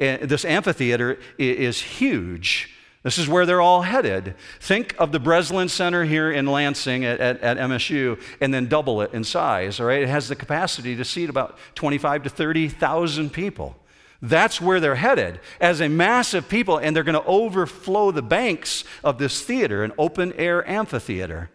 And 0.00 0.22
this 0.22 0.44
amphitheater 0.44 1.20
is 1.38 1.80
huge. 1.80 2.74
This 3.02 3.16
is 3.16 3.28
where 3.28 3.46
they're 3.46 3.62
all 3.62 3.82
headed. 3.82 4.34
Think 4.60 4.94
of 4.98 5.10
the 5.10 5.18
Breslin 5.18 5.70
Center 5.70 6.04
here 6.04 6.30
in 6.30 6.46
Lansing 6.46 7.04
at, 7.04 7.18
at, 7.18 7.40
at, 7.40 7.56
MSU 7.56 8.20
and 8.42 8.52
then 8.52 8.66
double 8.66 9.00
it 9.00 9.14
in 9.14 9.24
size, 9.24 9.80
all 9.80 9.86
right? 9.86 10.02
It 10.02 10.08
has 10.08 10.28
the 10.28 10.36
capacity 10.36 10.94
to 10.96 11.04
seat 11.04 11.30
about 11.30 11.58
25 11.76 12.24
to 12.24 12.30
30,000 12.30 13.30
people. 13.32 13.74
That's 14.20 14.60
where 14.60 14.80
they're 14.80 14.96
headed 14.96 15.40
as 15.62 15.80
a 15.80 15.88
mass 15.88 16.34
of 16.34 16.46
people, 16.50 16.76
and 16.76 16.94
they're 16.94 17.02
going 17.02 17.14
to 17.20 17.24
overflow 17.24 18.10
the 18.10 18.22
banks 18.22 18.84
of 19.02 19.16
this 19.16 19.40
theater, 19.42 19.82
an 19.82 19.92
open 19.96 20.34
air 20.34 20.68
amphitheater. 20.68 21.50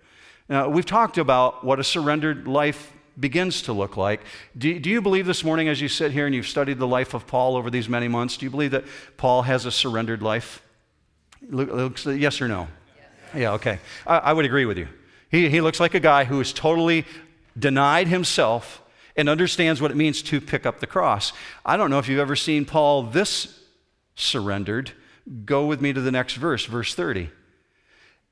Now, 0.50 0.68
we've 0.70 0.86
talked 0.86 1.20
about 1.20 1.64
what 1.64 1.80
a 1.80 1.84
surrendered 1.84 2.48
life 2.48 2.92
begins 3.20 3.62
to 3.64 3.74
look 3.74 3.98
like. 3.98 4.22
Do, 4.58 4.80
do, 4.80 4.90
you 4.90 5.00
believe 5.00 5.28
this 5.28 5.44
morning, 5.44 5.68
as 5.68 5.80
you 5.80 5.88
sit 5.88 6.12
here 6.12 6.26
and 6.26 6.34
you've 6.34 6.48
studied 6.48 6.80
the 6.80 6.88
life 6.88 7.14
of 7.14 7.28
Paul 7.28 7.56
over 7.56 7.70
these 7.70 7.88
many 7.88 8.08
months, 8.08 8.36
do 8.36 8.48
you 8.48 8.50
believe 8.50 8.72
that 8.72 8.86
Paul 9.16 9.44
has 9.44 9.66
a 9.66 9.72
surrendered 9.72 10.24
life? 10.24 10.65
Looks, 11.50 12.08
uh, 12.08 12.12
yes 12.12 12.42
or 12.42 12.48
no? 12.48 12.68
Yes. 12.98 13.08
Yeah, 13.36 13.52
okay. 13.54 13.80
I, 14.06 14.18
I 14.18 14.34
would 14.34 14.46
agree 14.46 14.66
with 14.66 14.78
you. 14.78 14.88
He, 15.30 15.50
he 15.50 15.62
looks 15.62 15.80
like 15.80 15.94
a 15.94 16.00
guy 16.00 16.24
who 16.24 16.38
has 16.38 16.54
totally 16.54 17.06
denied 17.58 18.08
himself 18.08 18.82
and 19.16 19.30
understands 19.30 19.82
what 19.82 19.92
it 19.92 19.98
means 19.98 20.22
to 20.24 20.42
pick 20.42 20.66
up 20.66 20.80
the 20.80 20.88
cross. 20.88 21.34
I 21.66 21.78
don't 21.78 21.90
know 21.90 22.00
if 22.00 22.08
you've 22.08 22.20
ever 22.20 22.36
seen 22.36 22.66
Paul 22.66 23.04
this 23.04 23.60
surrendered. 24.16 24.92
Go 25.46 25.66
with 25.66 25.82
me 25.82 25.94
to 25.94 26.02
the 26.02 26.12
next 26.12 26.36
verse, 26.36 26.66
verse 26.66 26.94
30. 26.94 27.30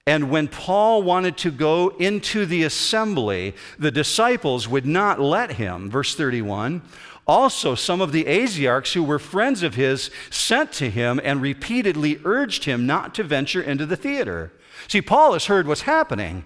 And 0.05 0.29
when 0.29 0.49
Paul 0.49 1.01
wanted 1.01 1.37
to 1.37 1.51
go 1.51 1.89
into 1.97 2.45
the 2.45 2.63
assembly, 2.63 3.55
the 3.79 3.91
disciples 3.91 4.67
would 4.67 4.85
not 4.85 5.19
let 5.19 5.53
him. 5.53 5.89
Verse 5.89 6.13
31. 6.13 6.81
Also, 7.25 7.73
some 7.73 8.01
of 8.01 8.11
the 8.11 8.25
Asiarchs 8.25 8.93
who 8.93 9.03
were 9.03 9.19
friends 9.19 9.63
of 9.63 9.75
his 9.75 10.11
sent 10.29 10.71
to 10.73 10.89
him 10.89 11.21
and 11.23 11.41
repeatedly 11.41 12.19
urged 12.25 12.65
him 12.65 12.85
not 12.85 13.15
to 13.15 13.23
venture 13.23 13.61
into 13.61 13.85
the 13.85 13.95
theater. 13.95 14.51
See, 14.87 15.01
Paul 15.01 15.33
has 15.33 15.45
heard 15.45 15.67
what's 15.67 15.81
happening. 15.81 16.45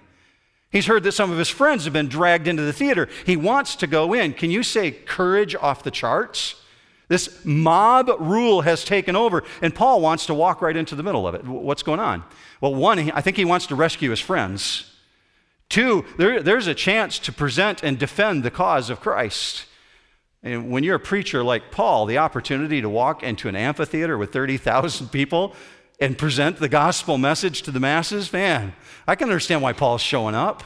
He's 0.70 0.86
heard 0.86 1.02
that 1.04 1.12
some 1.12 1.32
of 1.32 1.38
his 1.38 1.48
friends 1.48 1.84
have 1.84 1.92
been 1.92 2.08
dragged 2.08 2.46
into 2.46 2.62
the 2.62 2.72
theater. 2.72 3.08
He 3.26 3.36
wants 3.36 3.74
to 3.76 3.86
go 3.86 4.12
in. 4.12 4.34
Can 4.34 4.50
you 4.50 4.62
say 4.62 4.90
courage 4.90 5.56
off 5.56 5.82
the 5.82 5.90
charts? 5.90 6.54
This 7.08 7.42
mob 7.44 8.10
rule 8.20 8.60
has 8.60 8.84
taken 8.84 9.16
over, 9.16 9.42
and 9.62 9.74
Paul 9.74 10.02
wants 10.02 10.26
to 10.26 10.34
walk 10.34 10.60
right 10.60 10.76
into 10.76 10.94
the 10.94 11.02
middle 11.02 11.26
of 11.26 11.34
it. 11.34 11.42
What's 11.44 11.82
going 11.82 12.00
on? 12.00 12.22
Well, 12.60 12.74
one, 12.74 13.10
I 13.12 13.22
think 13.22 13.38
he 13.38 13.46
wants 13.46 13.66
to 13.68 13.74
rescue 13.74 14.10
his 14.10 14.20
friends. 14.20 14.94
Two, 15.70 16.04
there, 16.18 16.42
there's 16.42 16.66
a 16.66 16.74
chance 16.74 17.18
to 17.20 17.32
present 17.32 17.82
and 17.82 17.98
defend 17.98 18.42
the 18.42 18.50
cause 18.50 18.90
of 18.90 19.00
Christ. 19.00 19.64
And 20.42 20.70
when 20.70 20.84
you're 20.84 20.96
a 20.96 21.00
preacher 21.00 21.42
like 21.42 21.70
Paul, 21.70 22.06
the 22.06 22.18
opportunity 22.18 22.80
to 22.80 22.88
walk 22.88 23.22
into 23.22 23.48
an 23.48 23.56
amphitheater 23.56 24.16
with 24.16 24.32
30,000 24.32 25.08
people 25.08 25.54
and 26.00 26.16
present 26.16 26.58
the 26.58 26.68
gospel 26.68 27.18
message 27.18 27.62
to 27.62 27.70
the 27.70 27.80
masses, 27.80 28.32
man, 28.32 28.74
I 29.06 29.16
can 29.16 29.28
understand 29.28 29.62
why 29.62 29.72
Paul's 29.72 30.02
showing 30.02 30.34
up. 30.34 30.62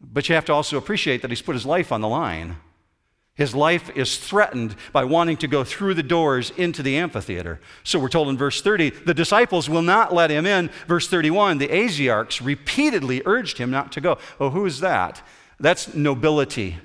But 0.00 0.28
you 0.28 0.34
have 0.34 0.44
to 0.46 0.52
also 0.52 0.76
appreciate 0.76 1.22
that 1.22 1.30
he's 1.30 1.42
put 1.42 1.54
his 1.54 1.66
life 1.66 1.90
on 1.90 2.00
the 2.00 2.08
line. 2.08 2.56
His 3.34 3.54
life 3.54 3.90
is 3.96 4.18
threatened 4.18 4.76
by 4.92 5.04
wanting 5.04 5.38
to 5.38 5.48
go 5.48 5.64
through 5.64 5.94
the 5.94 6.02
doors 6.02 6.50
into 6.50 6.82
the 6.82 6.96
amphitheater. 6.96 7.60
So 7.82 7.98
we're 7.98 8.08
told 8.08 8.28
in 8.28 8.36
verse 8.36 8.60
30, 8.60 8.90
the 8.90 9.14
disciples 9.14 9.70
will 9.70 9.82
not 9.82 10.12
let 10.12 10.30
him 10.30 10.44
in. 10.44 10.68
Verse 10.86 11.08
31, 11.08 11.58
the 11.58 11.68
Asiarchs 11.68 12.44
repeatedly 12.44 13.22
urged 13.24 13.58
him 13.58 13.70
not 13.70 13.90
to 13.92 14.00
go. 14.02 14.18
Oh, 14.38 14.50
who 14.50 14.66
is 14.66 14.80
that? 14.80 15.26
That's 15.58 15.94
nobility. 15.94 16.78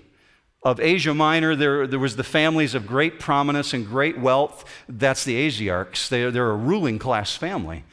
Of 0.64 0.80
Asia 0.80 1.14
Minor, 1.14 1.56
there, 1.56 1.88
there 1.88 2.00
was 2.00 2.16
the 2.16 2.24
families 2.24 2.74
of 2.76 2.88
great 2.88 3.20
prominence 3.20 3.74
and 3.74 3.88
great 3.88 4.18
wealth. 4.20 4.66
That's 4.90 5.24
the 5.24 5.48
Asiarchs. 5.48 6.10
They're, 6.10 6.32
they're 6.32 6.50
a 6.50 6.56
ruling 6.56 7.00
class 7.00 7.36
family 7.36 7.84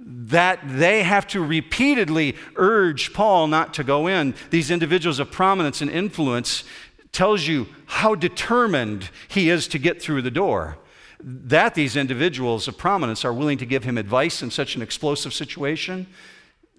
that 0.00 0.60
they 0.64 1.02
have 1.02 1.26
to 1.26 1.44
repeatedly 1.44 2.36
urge 2.56 3.12
Paul 3.12 3.48
not 3.48 3.74
to 3.74 3.84
go 3.84 4.06
in. 4.06 4.34
These 4.50 4.70
individuals 4.70 5.18
of 5.18 5.30
prominence 5.32 5.80
and 5.80 5.90
influence 5.90 6.64
tells 7.10 7.46
you 7.46 7.66
how 7.86 8.14
determined 8.14 9.10
he 9.26 9.50
is 9.50 9.66
to 9.68 9.78
get 9.78 10.00
through 10.00 10.22
the 10.22 10.30
door. 10.30 10.78
That 11.20 11.74
these 11.74 11.96
individuals 11.96 12.68
of 12.68 12.78
prominence 12.78 13.24
are 13.24 13.32
willing 13.32 13.58
to 13.58 13.66
give 13.66 13.82
him 13.82 13.98
advice 13.98 14.40
in 14.40 14.50
such 14.50 14.76
an 14.76 14.82
explosive 14.82 15.34
situation 15.34 16.06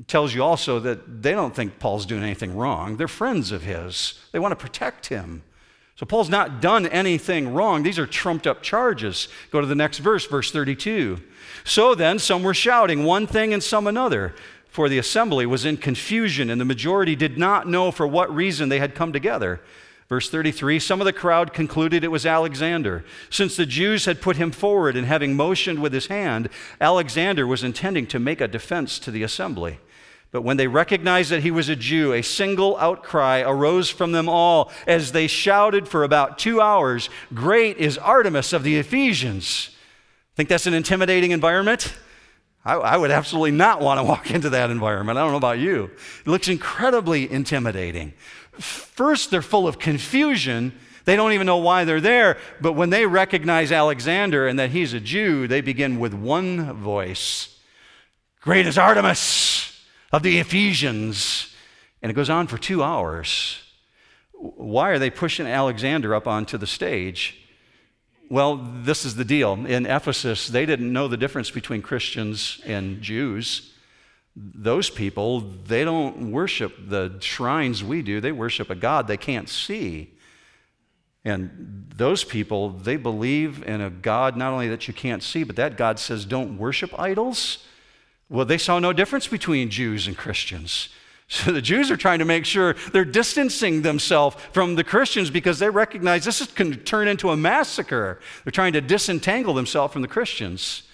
tells 0.08 0.34
you 0.34 0.44
also 0.44 0.80
that 0.80 1.22
they 1.22 1.32
don't 1.32 1.56
think 1.56 1.80
Paul's 1.80 2.06
doing 2.06 2.24
anything 2.24 2.56
wrong. 2.56 2.98
They're 2.98 3.08
friends 3.08 3.52
of 3.52 3.64
his, 3.64 4.20
they 4.32 4.40
want 4.40 4.52
to 4.52 4.56
protect 4.56 5.08
him. 5.08 5.44
So 5.96 6.06
Paul's 6.06 6.30
not 6.30 6.62
done 6.62 6.88
anything 6.88 7.54
wrong. 7.54 7.84
These 7.84 8.00
are 8.00 8.08
trumped 8.08 8.48
up 8.48 8.64
charges. 8.64 9.28
Go 9.52 9.60
to 9.60 9.68
the 9.68 9.76
next 9.76 9.98
verse, 9.98 10.26
verse 10.26 10.50
32. 10.50 11.20
So 11.66 11.94
then, 11.94 12.20
some 12.20 12.42
were 12.42 12.54
shouting 12.54 13.04
one 13.04 13.28
thing 13.28 13.54
and 13.54 13.62
some 13.62 13.86
another, 13.86 14.34
for 14.70 14.88
the 14.88 14.98
assembly 14.98 15.46
was 15.46 15.66
in 15.66 15.76
confusion, 15.76 16.50
and 16.50 16.62
the 16.62 16.66
majority 16.66 17.18
did 17.18 17.38
not 17.38 17.68
know 17.68 17.92
for 17.92 18.08
what 18.08 18.34
reason 18.34 18.70
they 18.70 18.80
had 18.80 18.96
come 18.96 19.12
together. 19.12 19.60
Verse 20.08 20.30
33 20.30 20.80
Some 20.80 21.02
of 21.02 21.06
the 21.06 21.12
crowd 21.12 21.54
concluded 21.54 22.06
it 22.06 22.12
was 22.12 22.26
Alexander. 22.26 23.04
Since 23.30 23.58
the 23.58 23.66
Jews 23.66 24.06
had 24.06 24.22
put 24.22 24.38
him 24.38 24.52
forward 24.52 24.96
and 24.96 25.06
having 25.06 25.36
motioned 25.36 25.80
with 25.80 25.92
his 25.92 26.08
hand, 26.08 26.48
Alexander 26.80 27.46
was 27.46 27.64
intending 27.64 28.08
to 28.08 28.20
make 28.20 28.40
a 28.40 28.48
defense 28.48 29.00
to 29.00 29.12
the 29.12 29.24
assembly. 29.24 29.80
But 30.32 30.44
when 30.44 30.58
they 30.58 30.68
recognized 30.68 31.32
that 31.32 31.42
he 31.42 31.50
was 31.50 31.70
a 31.70 31.76
Jew, 31.76 32.14
a 32.14 32.22
single 32.22 32.78
outcry 32.78 33.42
arose 33.42 33.90
from 33.90 34.12
them 34.12 34.30
all 34.30 34.72
as 34.86 35.12
they 35.12 35.26
shouted 35.26 35.88
for 35.88 36.04
about 36.04 36.38
two 36.38 36.62
hours 36.62 37.10
Great 37.34 37.78
is 37.78 37.98
Artemis 37.98 38.54
of 38.54 38.64
the 38.64 38.78
Ephesians. 38.78 39.76
Think 40.36 40.48
that's 40.50 40.68
an 40.68 40.74
intimidating 40.74 41.32
environment? 41.32 41.96
I, 42.64 42.76
I, 42.76 42.98
would 42.98 43.10
absolutely 43.10 43.52
not 43.52 43.82
want 43.82 44.00
to 44.00 44.04
walk 44.04 44.32
into 44.32 44.52
that 44.52 44.70
environment. 44.70 45.18
I 45.18 45.22
don't 45.22 45.32
know 45.32 45.38
about 45.38 45.60
you. 45.60 45.90
It 46.20 46.28
looks 46.28 46.48
incredibly 46.48 47.30
intimidating. 47.30 48.14
First, 48.52 49.32
they're 49.32 49.42
full 49.42 49.68
of 49.68 49.80
confusion. 49.80 50.78
They 51.06 51.16
don't 51.16 51.32
even 51.32 51.48
know 51.48 51.58
why 51.58 51.86
they're 51.86 52.02
there. 52.02 52.38
But 52.62 52.74
when 52.74 52.90
they 52.90 53.06
recognize 53.06 53.72
Alexander 53.72 54.48
and 54.48 54.60
that 54.60 54.70
he's 54.70 54.94
a 54.94 55.00
Jew, 55.00 55.48
they 55.48 55.62
begin 55.62 56.00
with 56.00 56.14
one 56.14 56.74
voice 56.74 57.56
Great 58.42 58.68
is 58.68 58.78
Artemis 58.78 59.59
of 60.12 60.24
the 60.24 60.40
Ephesians. 60.40 61.56
And 62.02 62.10
it 62.10 62.16
goes 62.16 62.30
on 62.30 62.48
for 62.48 62.58
two 62.58 62.82
hours. 62.84 63.62
Why 64.34 64.90
are 64.90 65.00
they 65.00 65.10
pushing 65.10 65.48
Alexander 65.48 66.16
up 66.16 66.28
onto 66.28 66.58
the 66.58 66.68
stage? 66.68 67.36
Well, 68.30 68.58
this 68.84 69.06
is 69.06 69.16
the 69.16 69.26
deal. 69.26 69.54
In 69.66 69.86
Ephesus, 69.86 70.48
they 70.48 70.66
didn't 70.66 70.94
know 70.94 71.08
the 71.08 71.18
difference 71.18 71.50
between 71.52 71.82
Christians 71.82 72.62
and 72.66 73.02
Jews 73.02 73.74
those 74.36 74.90
people, 74.90 75.42
they 75.42 75.84
don't 75.84 76.32
worship 76.32 76.74
the 76.88 77.18
shrines 77.20 77.84
we 77.84 78.02
do, 78.02 78.22
they 78.22 78.32
worship 78.32 78.70
a 78.70 78.76
God 78.76 79.08
they 79.08 79.18
can't 79.18 79.50
see. 79.50 80.14
And 81.26 81.92
those 81.96 82.24
people, 82.24 82.70
they 82.70 82.96
believe 82.96 83.64
in 83.64 83.82
a 83.82 83.90
God 83.90 84.38
not 84.38 84.54
only 84.54 84.70
that 84.70 84.88
you 84.88 84.94
can't 84.94 85.22
see, 85.22 85.44
but 85.44 85.58
that 85.58 85.76
God 85.78 86.00
says 86.00 86.26
don't 86.26 86.58
worship 86.58 86.98
idols. 86.98 87.66
Well, 88.30 88.46
they 88.46 88.58
saw 88.58 88.80
no 88.80 88.94
difference 88.94 89.28
between 89.28 89.70
Jews 89.70 90.08
and 90.08 90.18
Christians. 90.18 90.90
So 91.32 91.52
the 91.52 91.62
Jews 91.62 91.92
are 91.92 91.96
trying 91.96 92.18
to 92.18 92.26
make 92.26 92.44
sure 92.44 92.76
they're 92.92 93.06
distancing 93.06 93.84
themselves 93.84 94.36
from 94.52 94.74
the 94.74 94.84
Christians 94.84 95.30
because 95.30 95.60
they 95.60 95.70
recognize 95.70 96.26
this 96.26 96.44
can 96.48 96.78
turn 96.78 97.08
into 97.08 97.30
a 97.30 97.38
massacre. 97.38 98.20
They're 98.44 98.52
trying 98.52 98.74
to 98.74 98.82
disentangle 98.82 99.54
themselves 99.54 99.94
from 99.94 100.02
the 100.02 100.08
Christians 100.08 100.90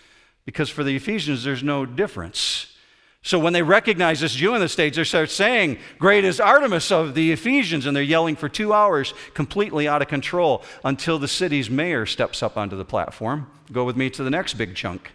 because 0.46 0.70
for 0.70 0.84
the 0.84 0.94
Ephesians, 0.94 1.46
there's 1.46 1.64
no 1.64 1.86
difference. 1.86 2.76
So 3.22 3.40
when 3.40 3.54
they 3.54 3.64
recognize 3.64 4.20
this 4.20 4.36
Jew 4.36 4.54
on 4.54 4.60
the 4.60 4.68
stage, 4.68 4.98
they 4.98 5.04
start 5.04 5.32
saying, 5.32 5.80
Great 5.98 6.24
is 6.24 6.42
Artemis 6.42 6.92
of 6.92 7.16
the 7.16 7.32
Ephesians. 7.32 7.86
And 7.86 7.96
they're 7.96 8.04
yelling 8.04 8.36
for 8.36 8.48
two 8.48 8.72
hours, 8.72 9.14
completely 9.34 9.88
out 9.88 10.02
of 10.02 10.10
control, 10.10 10.64
until 10.84 11.18
the 11.18 11.28
city's 11.28 11.70
mayor 11.70 12.06
steps 12.06 12.44
up 12.44 12.56
onto 12.56 12.76
the 12.76 12.86
platform. 12.86 13.50
Go 13.72 13.84
with 13.84 13.96
me 13.96 14.10
to 14.12 14.24
the 14.24 14.30
next 14.30 14.56
big 14.56 14.76
chunk. 14.76 15.14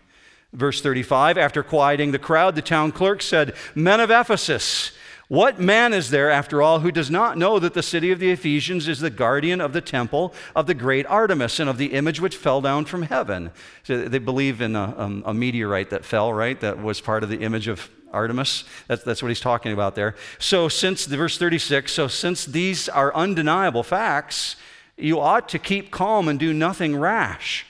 Verse 0.52 0.80
35 0.80 1.38
After 1.38 1.62
quieting 1.62 2.12
the 2.12 2.18
crowd, 2.18 2.54
the 2.54 2.62
town 2.62 2.92
clerk 2.92 3.22
said, 3.22 3.54
Men 3.74 4.00
of 4.00 4.10
Ephesus, 4.10 4.92
what 5.28 5.60
man 5.60 5.92
is 5.92 6.10
there, 6.10 6.28
after 6.28 6.60
all, 6.60 6.80
who 6.80 6.90
does 6.90 7.08
not 7.08 7.38
know 7.38 7.60
that 7.60 7.72
the 7.72 7.84
city 7.84 8.10
of 8.10 8.18
the 8.18 8.32
Ephesians 8.32 8.88
is 8.88 8.98
the 8.98 9.10
guardian 9.10 9.60
of 9.60 9.72
the 9.72 9.80
temple 9.80 10.34
of 10.56 10.66
the 10.66 10.74
great 10.74 11.06
Artemis 11.06 11.60
and 11.60 11.70
of 11.70 11.78
the 11.78 11.92
image 11.92 12.20
which 12.20 12.36
fell 12.36 12.60
down 12.60 12.84
from 12.84 13.02
heaven? 13.02 13.52
So 13.84 14.08
they 14.08 14.18
believe 14.18 14.60
in 14.60 14.74
a, 14.74 14.92
um, 14.98 15.22
a 15.24 15.32
meteorite 15.32 15.90
that 15.90 16.04
fell, 16.04 16.32
right? 16.32 16.58
That 16.58 16.82
was 16.82 17.00
part 17.00 17.22
of 17.22 17.28
the 17.28 17.42
image 17.42 17.68
of 17.68 17.88
Artemis. 18.12 18.64
That's, 18.88 19.04
that's 19.04 19.22
what 19.22 19.28
he's 19.28 19.38
talking 19.38 19.72
about 19.72 19.94
there. 19.94 20.16
So, 20.40 20.68
since 20.68 21.06
the 21.06 21.16
verse 21.16 21.38
36, 21.38 21.92
so 21.92 22.08
since 22.08 22.44
these 22.44 22.88
are 22.88 23.14
undeniable 23.14 23.84
facts, 23.84 24.56
you 24.96 25.20
ought 25.20 25.48
to 25.50 25.60
keep 25.60 25.92
calm 25.92 26.26
and 26.26 26.40
do 26.40 26.52
nothing 26.52 26.96
rash. 26.96 27.66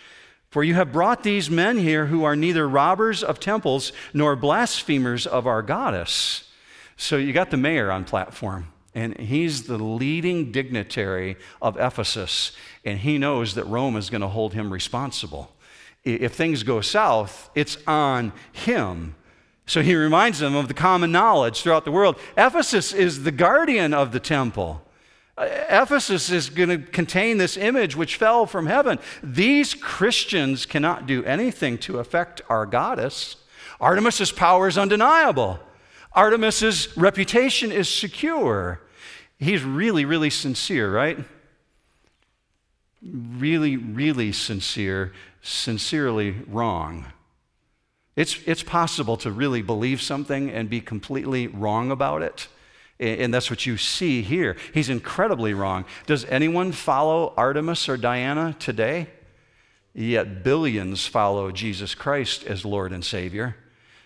For 0.50 0.64
you 0.64 0.74
have 0.74 0.92
brought 0.92 1.22
these 1.22 1.48
men 1.48 1.78
here 1.78 2.06
who 2.06 2.24
are 2.24 2.34
neither 2.34 2.68
robbers 2.68 3.22
of 3.22 3.38
temples 3.38 3.92
nor 4.12 4.34
blasphemers 4.34 5.24
of 5.24 5.46
our 5.46 5.62
goddess. 5.62 6.44
So 6.96 7.16
you 7.16 7.32
got 7.32 7.50
the 7.50 7.56
mayor 7.56 7.92
on 7.92 8.04
platform, 8.04 8.72
and 8.92 9.16
he's 9.16 9.68
the 9.68 9.78
leading 9.78 10.50
dignitary 10.50 11.36
of 11.62 11.78
Ephesus, 11.78 12.50
and 12.84 12.98
he 12.98 13.16
knows 13.16 13.54
that 13.54 13.64
Rome 13.64 13.96
is 13.96 14.10
going 14.10 14.22
to 14.22 14.28
hold 14.28 14.52
him 14.52 14.72
responsible. 14.72 15.54
If 16.02 16.34
things 16.34 16.64
go 16.64 16.80
south, 16.80 17.48
it's 17.54 17.78
on 17.86 18.32
him. 18.50 19.14
So 19.66 19.82
he 19.82 19.94
reminds 19.94 20.40
them 20.40 20.56
of 20.56 20.66
the 20.66 20.74
common 20.74 21.12
knowledge 21.12 21.62
throughout 21.62 21.84
the 21.84 21.92
world. 21.92 22.18
Ephesus 22.36 22.92
is 22.92 23.22
the 23.22 23.30
guardian 23.30 23.94
of 23.94 24.10
the 24.10 24.18
temple. 24.18 24.82
Ephesus 25.40 26.30
is 26.30 26.50
going 26.50 26.68
to 26.68 26.78
contain 26.78 27.38
this 27.38 27.56
image 27.56 27.96
which 27.96 28.16
fell 28.16 28.46
from 28.46 28.66
heaven. 28.66 28.98
These 29.22 29.74
Christians 29.74 30.66
cannot 30.66 31.06
do 31.06 31.24
anything 31.24 31.78
to 31.78 31.98
affect 31.98 32.42
our 32.48 32.66
goddess. 32.66 33.36
Artemis's 33.80 34.32
power 34.32 34.68
is 34.68 34.76
undeniable. 34.76 35.58
Artemis's 36.12 36.94
reputation 36.96 37.72
is 37.72 37.88
secure. 37.88 38.80
He's 39.38 39.62
really, 39.62 40.04
really 40.04 40.30
sincere, 40.30 40.92
right? 40.92 41.18
Really, 43.02 43.76
really 43.76 44.32
sincere, 44.32 45.12
sincerely 45.40 46.32
wrong. 46.46 47.06
It's, 48.16 48.38
it's 48.44 48.62
possible 48.62 49.16
to 49.18 49.30
really 49.30 49.62
believe 49.62 50.02
something 50.02 50.50
and 50.50 50.68
be 50.68 50.82
completely 50.82 51.46
wrong 51.46 51.90
about 51.90 52.22
it. 52.22 52.48
And 53.00 53.32
that's 53.32 53.48
what 53.48 53.64
you 53.64 53.78
see 53.78 54.20
here. 54.20 54.56
He's 54.74 54.90
incredibly 54.90 55.54
wrong. 55.54 55.86
Does 56.06 56.26
anyone 56.26 56.70
follow 56.70 57.32
Artemis 57.34 57.88
or 57.88 57.96
Diana 57.96 58.54
today? 58.58 59.08
Yet 59.94 60.44
billions 60.44 61.06
follow 61.06 61.50
Jesus 61.50 61.94
Christ 61.94 62.44
as 62.44 62.64
Lord 62.64 62.92
and 62.92 63.04
Savior. 63.04 63.56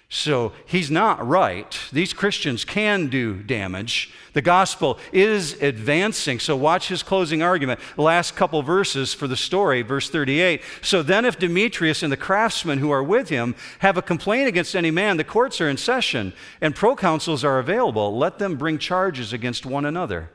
So 0.09 0.53
he's 0.67 0.91
not 0.91 1.27
right. 1.27 1.77
These 1.93 2.13
Christians 2.13 2.65
can 2.65 3.09
do 3.09 3.43
damage. 3.43 4.13
The 4.33 4.43
gospel 4.43 4.99
is 5.13 5.61
advancing. 5.61 6.39
So 6.39 6.57
watch 6.57 6.89
his 6.89 7.03
closing 7.03 7.43
argument. 7.43 7.81
Last 7.97 8.37
couple 8.37 8.63
verses 8.63 9.13
for 9.13 9.27
the 9.27 9.37
story, 9.37 9.83
verse 9.83 10.09
38. 10.11 10.61
So 10.83 11.03
then, 11.03 11.25
if 11.25 11.39
Demetrius 11.39 12.03
and 12.03 12.13
the 12.13 12.17
craftsmen 12.17 12.79
who 12.79 12.91
are 12.91 13.03
with 13.03 13.29
him 13.29 13.57
have 13.81 13.97
a 13.97 14.03
complaint 14.03 14.49
against 14.49 14.77
any 14.77 14.91
man, 14.91 15.17
the 15.17 15.25
courts 15.25 15.61
are 15.61 15.69
in 15.69 15.77
session 15.77 16.33
and 16.61 16.77
proconsuls 16.77 17.43
are 17.43 17.59
available. 17.59 18.17
Let 18.17 18.39
them 18.39 18.57
bring 18.57 18.79
charges 18.79 19.33
against 19.33 19.67
one 19.67 19.85
another. 19.85 20.31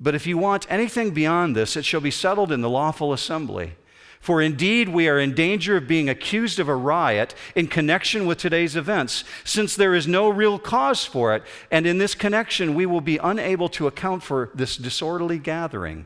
But 0.00 0.14
if 0.14 0.26
you 0.26 0.38
want 0.38 0.66
anything 0.70 1.12
beyond 1.12 1.54
this, 1.54 1.76
it 1.76 1.84
shall 1.84 2.00
be 2.00 2.10
settled 2.10 2.52
in 2.52 2.62
the 2.62 2.70
lawful 2.70 3.12
assembly. 3.12 3.74
For 4.20 4.42
indeed, 4.42 4.90
we 4.90 5.08
are 5.08 5.18
in 5.18 5.34
danger 5.34 5.78
of 5.78 5.88
being 5.88 6.10
accused 6.10 6.58
of 6.60 6.68
a 6.68 6.74
riot 6.74 7.34
in 7.54 7.68
connection 7.68 8.26
with 8.26 8.36
today's 8.36 8.76
events, 8.76 9.24
since 9.44 9.74
there 9.74 9.94
is 9.94 10.06
no 10.06 10.28
real 10.28 10.58
cause 10.58 11.06
for 11.06 11.34
it, 11.34 11.42
and 11.70 11.86
in 11.86 11.96
this 11.96 12.14
connection, 12.14 12.74
we 12.74 12.84
will 12.84 13.00
be 13.00 13.16
unable 13.16 13.70
to 13.70 13.86
account 13.86 14.22
for 14.22 14.50
this 14.54 14.76
disorderly 14.76 15.38
gathering. 15.38 16.04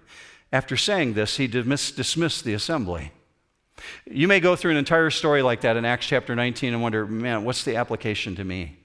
After 0.52 0.76
saying 0.76 1.14
this, 1.14 1.38
he 1.38 1.48
dismissed 1.48 2.44
the 2.44 2.54
assembly. 2.54 3.10
You 4.08 4.28
may 4.28 4.38
go 4.38 4.54
through 4.54 4.70
an 4.70 4.76
entire 4.76 5.10
story 5.10 5.42
like 5.42 5.62
that 5.62 5.76
in 5.76 5.84
Acts 5.84 6.06
chapter 6.06 6.36
19 6.36 6.72
and 6.72 6.80
wonder, 6.80 7.06
man, 7.06 7.42
what's 7.42 7.64
the 7.64 7.74
application 7.74 8.36
to 8.36 8.44
me? 8.44 8.78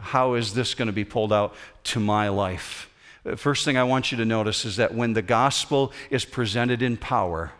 How 0.00 0.34
is 0.34 0.54
this 0.54 0.74
going 0.74 0.86
to 0.86 0.92
be 0.92 1.04
pulled 1.04 1.32
out 1.32 1.54
to 1.84 2.00
my 2.00 2.28
life? 2.28 2.90
First 3.36 3.64
thing 3.64 3.76
I 3.76 3.84
want 3.84 4.10
you 4.10 4.18
to 4.18 4.24
notice 4.24 4.64
is 4.64 4.76
that 4.76 4.92
when 4.92 5.12
the 5.12 5.22
gospel 5.22 5.92
is 6.10 6.24
presented 6.24 6.82
in 6.82 6.96
power, 6.96 7.52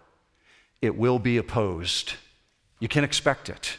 it 0.86 0.96
will 0.96 1.18
be 1.18 1.36
opposed. 1.36 2.14
You 2.80 2.88
can 2.88 3.04
expect 3.04 3.48
it. 3.48 3.76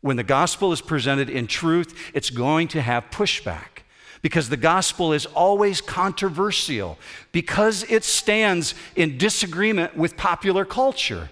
When 0.00 0.16
the 0.16 0.24
gospel 0.24 0.72
is 0.72 0.80
presented 0.80 1.30
in 1.30 1.46
truth, 1.46 2.10
it's 2.14 2.30
going 2.30 2.68
to 2.68 2.82
have 2.82 3.10
pushback 3.10 3.82
because 4.20 4.48
the 4.48 4.56
gospel 4.56 5.12
is 5.12 5.26
always 5.26 5.80
controversial, 5.80 6.98
because 7.32 7.84
it 7.84 8.04
stands 8.04 8.74
in 8.96 9.16
disagreement 9.18 9.96
with 9.96 10.16
popular 10.16 10.64
culture 10.64 11.30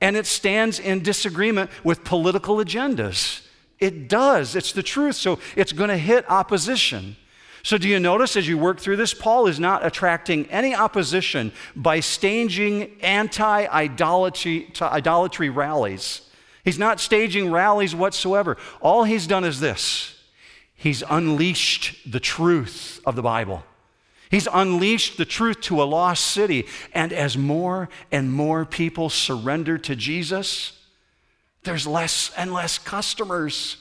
and 0.00 0.16
it 0.16 0.26
stands 0.26 0.78
in 0.78 1.02
disagreement 1.02 1.70
with 1.84 2.04
political 2.04 2.56
agendas. 2.56 3.46
It 3.78 4.08
does, 4.08 4.56
it's 4.56 4.72
the 4.72 4.82
truth, 4.82 5.16
so 5.16 5.38
it's 5.56 5.72
going 5.72 5.90
to 5.90 5.96
hit 5.96 6.24
opposition. 6.30 7.16
So, 7.62 7.76
do 7.76 7.88
you 7.88 8.00
notice 8.00 8.36
as 8.36 8.48
you 8.48 8.56
work 8.56 8.80
through 8.80 8.96
this, 8.96 9.12
Paul 9.12 9.46
is 9.46 9.60
not 9.60 9.84
attracting 9.84 10.46
any 10.46 10.74
opposition 10.74 11.52
by 11.76 12.00
staging 12.00 12.98
anti 13.02 13.66
idolatry 13.66 15.50
rallies. 15.50 16.22
He's 16.64 16.78
not 16.78 17.00
staging 17.00 17.50
rallies 17.50 17.94
whatsoever. 17.94 18.56
All 18.80 19.04
he's 19.04 19.26
done 19.26 19.44
is 19.44 19.60
this 19.60 20.16
he's 20.74 21.02
unleashed 21.08 22.10
the 22.10 22.20
truth 22.20 23.00
of 23.04 23.16
the 23.16 23.22
Bible. 23.22 23.64
He's 24.30 24.48
unleashed 24.52 25.18
the 25.18 25.24
truth 25.24 25.60
to 25.62 25.82
a 25.82 25.84
lost 25.84 26.24
city. 26.24 26.66
And 26.94 27.12
as 27.12 27.36
more 27.36 27.88
and 28.12 28.32
more 28.32 28.64
people 28.64 29.10
surrender 29.10 29.76
to 29.78 29.96
Jesus, 29.96 30.78
there's 31.64 31.86
less 31.86 32.30
and 32.36 32.52
less 32.52 32.78
customers, 32.78 33.78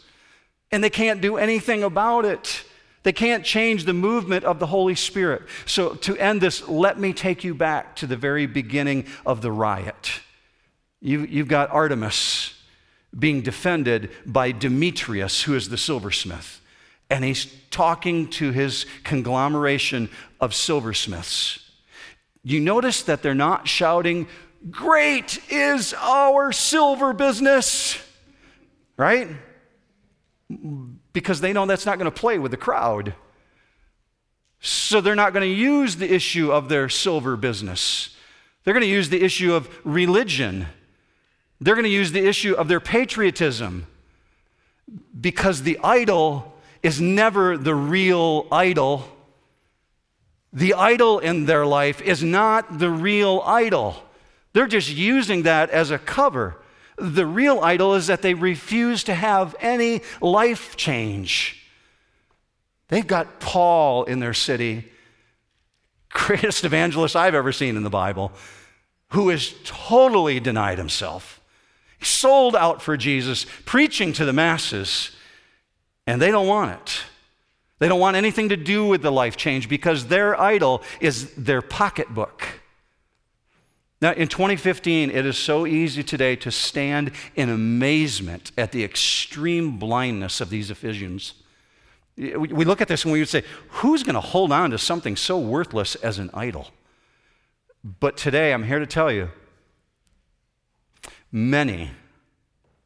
and 0.71 0.83
they 0.83 0.89
can't 0.89 1.21
do 1.21 1.37
anything 1.37 1.83
about 1.83 2.25
it. 2.25 2.63
They 3.03 3.13
can't 3.13 3.45
change 3.45 3.85
the 3.85 3.93
movement 3.93 4.43
of 4.43 4.59
the 4.59 4.67
Holy 4.67 4.95
Spirit. 4.95 5.43
So, 5.65 5.93
to 5.95 6.17
end 6.17 6.41
this, 6.41 6.67
let 6.67 6.99
me 6.99 7.13
take 7.13 7.43
you 7.43 7.55
back 7.55 7.95
to 7.97 8.07
the 8.07 8.17
very 8.17 8.45
beginning 8.45 9.05
of 9.25 9.41
the 9.41 9.51
riot. 9.51 10.11
You, 11.01 11.21
you've 11.21 11.47
got 11.47 11.69
Artemis 11.71 12.55
being 13.17 13.41
defended 13.41 14.11
by 14.25 14.51
Demetrius, 14.51 15.43
who 15.43 15.55
is 15.55 15.69
the 15.69 15.77
silversmith. 15.77 16.61
And 17.09 17.23
he's 17.23 17.47
talking 17.71 18.29
to 18.31 18.51
his 18.51 18.85
conglomeration 19.03 20.09
of 20.39 20.53
silversmiths. 20.53 21.59
You 22.43 22.59
notice 22.59 23.01
that 23.03 23.23
they're 23.23 23.33
not 23.33 23.67
shouting, 23.67 24.27
Great 24.69 25.39
is 25.49 25.93
our 25.93 26.51
silver 26.51 27.13
business, 27.13 27.97
right? 28.97 29.29
Because 31.13 31.41
they 31.41 31.53
know 31.53 31.65
that's 31.65 31.85
not 31.85 31.97
going 31.97 32.11
to 32.11 32.19
play 32.19 32.39
with 32.39 32.51
the 32.51 32.57
crowd. 32.57 33.13
So 34.61 34.99
they're 34.99 35.15
not 35.15 35.33
going 35.33 35.47
to 35.47 35.55
use 35.55 35.95
the 35.95 36.11
issue 36.11 36.51
of 36.51 36.69
their 36.69 36.89
silver 36.89 37.37
business. 37.37 38.15
They're 38.63 38.73
going 38.73 38.81
to 38.81 38.87
use 38.87 39.09
the 39.09 39.23
issue 39.23 39.53
of 39.53 39.69
religion. 39.83 40.67
They're 41.61 41.75
going 41.75 41.85
to 41.85 41.89
use 41.89 42.11
the 42.11 42.27
issue 42.27 42.53
of 42.55 42.67
their 42.67 42.79
patriotism 42.79 43.87
because 45.19 45.63
the 45.63 45.79
idol 45.83 46.55
is 46.81 46.99
never 46.99 47.57
the 47.57 47.75
real 47.75 48.47
idol. 48.51 49.05
The 50.51 50.73
idol 50.73 51.19
in 51.19 51.45
their 51.45 51.65
life 51.65 52.01
is 52.01 52.23
not 52.23 52.79
the 52.79 52.89
real 52.89 53.41
idol. 53.45 54.03
They're 54.53 54.67
just 54.67 54.89
using 54.89 55.43
that 55.43 55.69
as 55.69 55.91
a 55.91 55.99
cover. 55.99 56.57
The 56.99 57.25
real 57.25 57.59
idol 57.61 57.95
is 57.95 58.07
that 58.07 58.21
they 58.21 58.33
refuse 58.33 59.03
to 59.05 59.13
have 59.13 59.55
any 59.59 60.01
life 60.21 60.75
change. 60.75 61.65
They've 62.89 63.05
got 63.05 63.39
Paul 63.39 64.03
in 64.03 64.19
their 64.19 64.33
city, 64.33 64.85
greatest 66.09 66.63
evangelist 66.65 67.15
I've 67.15 67.35
ever 67.35 67.51
seen 67.51 67.77
in 67.77 67.83
the 67.83 67.89
Bible, 67.89 68.31
who 69.09 69.29
has 69.29 69.53
totally 69.63 70.39
denied 70.39 70.77
himself. 70.77 71.39
Sold 72.01 72.55
out 72.55 72.81
for 72.81 72.97
Jesus, 72.97 73.45
preaching 73.65 74.13
to 74.13 74.25
the 74.25 74.33
masses, 74.33 75.11
and 76.07 76.21
they 76.21 76.31
don't 76.31 76.47
want 76.47 76.71
it. 76.71 77.01
They 77.79 77.87
don't 77.87 77.99
want 77.99 78.17
anything 78.17 78.49
to 78.49 78.57
do 78.57 78.85
with 78.85 79.01
the 79.01 79.11
life 79.11 79.37
change 79.37 79.69
because 79.69 80.07
their 80.07 80.39
idol 80.39 80.81
is 80.99 81.33
their 81.35 81.61
pocketbook. 81.61 82.45
Now, 84.01 84.13
in 84.13 84.29
2015, 84.29 85.11
it 85.11 85.25
is 85.25 85.37
so 85.37 85.67
easy 85.67 86.03
today 86.03 86.37
to 86.37 86.51
stand 86.51 87.11
in 87.35 87.49
amazement 87.49 88.51
at 88.57 88.71
the 88.71 88.83
extreme 88.83 89.77
blindness 89.77 90.39
of 90.39 90.49
these 90.49 90.71
Ephesians. 90.71 91.33
We 92.15 92.65
look 92.65 92.79
at 92.79 92.87
this 92.87 93.03
and 93.03 93.11
we 93.11 93.19
would 93.19 93.29
say, 93.29 93.43
who's 93.67 94.03
going 94.03 94.15
to 94.15 94.21
hold 94.21 94.53
on 94.53 94.71
to 94.71 94.77
something 94.77 95.17
so 95.17 95.37
worthless 95.37 95.95
as 95.95 96.17
an 96.17 96.29
idol? 96.33 96.69
But 97.83 98.15
today, 98.15 98.53
I'm 98.53 98.63
here 98.63 98.79
to 98.79 98.85
tell 98.85 99.11
you, 99.11 99.29
many, 101.29 101.91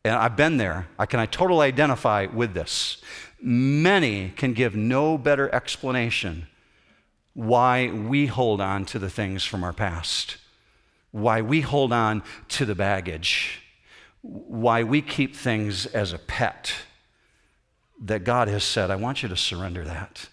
and 0.03 0.15
I've 0.15 0.35
been 0.35 0.57
there, 0.57 0.87
I 0.97 1.05
can 1.05 1.19
I 1.19 1.27
totally 1.27 1.67
identify 1.67 2.25
with 2.25 2.55
this. 2.55 3.01
Many 3.39 4.29
can 4.35 4.53
give 4.53 4.75
no 4.75 5.17
better 5.17 5.53
explanation 5.53 6.47
why 7.33 7.91
we 7.91 8.27
hold 8.27 8.61
on 8.61 8.85
to 8.85 8.99
the 8.99 9.09
things 9.09 9.43
from 9.43 9.63
our 9.63 9.73
past 9.73 10.37
why 11.13 11.41
we 11.41 11.61
hold 11.61 11.93
on 11.93 12.23
to 12.49 12.65
the 12.65 12.75
baggage, 12.75 13.61
why 14.21 14.83
we 14.83 15.01
keep 15.01 15.35
things 15.35 15.85
as 15.85 16.11
a 16.11 16.17
pet 16.17 16.73
that 18.01 18.23
God 18.23 18.47
has 18.47 18.63
said, 18.63 18.89
I 18.89 18.95
want 18.95 19.21
you 19.21 19.29
to 19.29 19.37
surrender 19.37 19.85
that. 19.85 20.27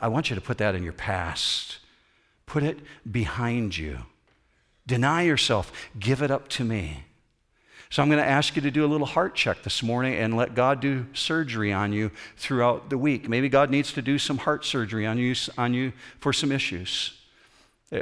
I 0.00 0.08
want 0.08 0.30
you 0.30 0.34
to 0.34 0.40
put 0.40 0.58
that 0.58 0.74
in 0.74 0.82
your 0.82 0.94
past. 0.94 1.78
Put 2.46 2.62
it 2.62 2.78
behind 3.10 3.76
you. 3.76 3.98
Deny 4.86 5.22
yourself. 5.22 5.70
Give 5.98 6.22
it 6.22 6.30
up 6.30 6.48
to 6.48 6.64
me. 6.64 7.04
So 7.90 8.02
I'm 8.02 8.08
going 8.08 8.22
to 8.22 8.28
ask 8.28 8.56
you 8.56 8.62
to 8.62 8.70
do 8.70 8.86
a 8.86 8.88
little 8.88 9.06
heart 9.06 9.34
check 9.34 9.62
this 9.62 9.82
morning 9.82 10.14
and 10.14 10.34
let 10.34 10.54
God 10.54 10.80
do 10.80 11.06
surgery 11.12 11.74
on 11.74 11.92
you 11.92 12.10
throughout 12.38 12.88
the 12.88 12.98
week. 12.98 13.28
Maybe 13.28 13.50
God 13.50 13.70
needs 13.70 13.92
to 13.92 14.02
do 14.02 14.18
some 14.18 14.38
heart 14.38 14.64
surgery 14.64 15.06
on 15.06 15.18
you, 15.18 15.34
on 15.58 15.74
you 15.74 15.92
for 16.20 16.32
some 16.32 16.50
issues. 16.50 17.20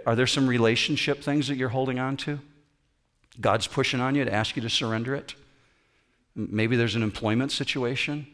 Are 0.06 0.16
there 0.16 0.26
some 0.26 0.46
relationship 0.46 1.22
things 1.22 1.48
that 1.48 1.56
you're 1.56 1.68
holding 1.68 1.98
on 1.98 2.16
to? 2.18 2.40
God's 3.40 3.66
pushing 3.66 4.00
on 4.00 4.14
you 4.14 4.24
to 4.24 4.32
ask 4.32 4.56
you 4.56 4.62
to 4.62 4.70
surrender 4.70 5.14
it. 5.14 5.34
Maybe 6.34 6.76
there's 6.76 6.94
an 6.94 7.02
employment 7.02 7.52
situation, 7.52 8.26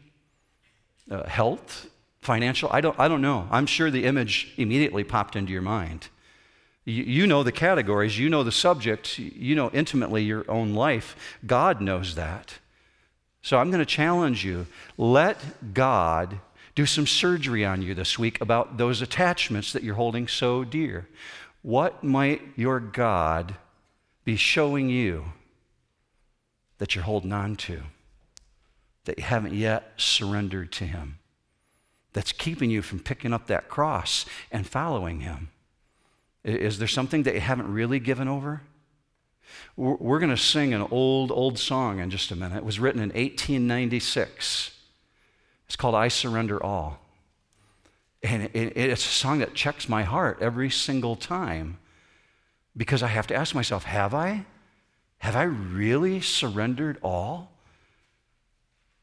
uh, 1.09 1.27
health, 1.27 1.87
financial. 2.21 2.69
I 2.71 2.81
don't, 2.81 2.97
I 2.99 3.07
don't 3.07 3.21
know. 3.21 3.47
I'm 3.51 3.65
sure 3.65 3.91
the 3.91 4.05
image 4.05 4.53
immediately 4.57 5.03
popped 5.03 5.35
into 5.35 5.51
your 5.51 5.61
mind. 5.61 6.07
You, 6.85 7.03
you 7.03 7.27
know 7.27 7.43
the 7.43 7.51
categories, 7.51 8.17
you 8.17 8.29
know 8.29 8.43
the 8.43 8.51
subject, 8.51 9.19
you 9.19 9.55
know 9.55 9.69
intimately 9.71 10.23
your 10.23 10.49
own 10.49 10.73
life. 10.73 11.37
God 11.45 11.81
knows 11.81 12.15
that. 12.15 12.59
So 13.41 13.57
I'm 13.57 13.69
going 13.69 13.79
to 13.79 13.85
challenge 13.85 14.43
you 14.43 14.67
let 14.97 15.73
God 15.73 16.39
do 16.75 16.85
some 16.85 17.07
surgery 17.07 17.65
on 17.65 17.81
you 17.81 17.93
this 17.93 18.17
week 18.17 18.39
about 18.41 18.77
those 18.77 19.01
attachments 19.01 19.73
that 19.73 19.83
you're 19.83 19.95
holding 19.95 20.27
so 20.27 20.63
dear. 20.63 21.07
What 21.61 22.03
might 22.03 22.41
your 22.55 22.79
God 22.79 23.55
be 24.23 24.35
showing 24.35 24.89
you 24.89 25.25
that 26.77 26.95
you're 26.95 27.03
holding 27.03 27.33
on 27.33 27.55
to, 27.57 27.81
that 29.05 29.17
you 29.17 29.23
haven't 29.23 29.53
yet 29.53 29.93
surrendered 29.97 30.71
to 30.73 30.85
Him, 30.85 31.19
that's 32.13 32.31
keeping 32.31 32.69
you 32.69 32.81
from 32.81 32.99
picking 32.99 33.33
up 33.33 33.47
that 33.47 33.67
cross 33.69 34.25
and 34.51 34.65
following 34.65 35.19
Him? 35.19 35.49
Is 36.43 36.79
there 36.79 36.87
something 36.87 37.23
that 37.23 37.33
you 37.33 37.41
haven't 37.41 37.71
really 37.71 37.99
given 37.99 38.27
over? 38.27 38.61
We're 39.75 40.19
going 40.19 40.29
to 40.29 40.37
sing 40.37 40.73
an 40.73 40.87
old, 40.91 41.31
old 41.31 41.59
song 41.59 41.99
in 41.99 42.09
just 42.09 42.31
a 42.31 42.35
minute. 42.35 42.57
It 42.57 42.65
was 42.65 42.79
written 42.79 43.01
in 43.01 43.09
1896. 43.09 44.71
It's 45.65 45.75
called 45.75 45.95
I 45.95 46.07
Surrender 46.07 46.63
All. 46.63 46.99
And 48.21 48.49
it's 48.53 49.05
a 49.05 49.09
song 49.09 49.39
that 49.39 49.53
checks 49.53 49.87
my 49.87 50.03
heart 50.03 50.39
every 50.41 50.69
single 50.69 51.15
time 51.15 51.77
because 52.75 53.01
I 53.01 53.07
have 53.07 53.27
to 53.27 53.35
ask 53.35 53.55
myself, 53.55 53.85
have 53.85 54.13
I? 54.13 54.45
Have 55.19 55.35
I 55.35 55.43
really 55.43 56.21
surrendered 56.21 56.97
all? 57.01 57.51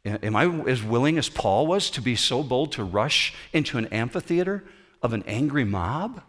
Am 0.05 0.37
I 0.37 0.47
as 0.69 0.83
willing 0.83 1.19
as 1.19 1.29
Paul 1.29 1.67
was 1.67 1.91
to 1.91 2.01
be 2.01 2.15
so 2.15 2.43
bold 2.43 2.73
to 2.73 2.85
rush 2.85 3.35
into 3.53 3.79
an 3.79 3.87
amphitheater 3.87 4.65
of 5.03 5.13
an 5.13 5.25
angry 5.27 5.65
mob? 5.65 6.23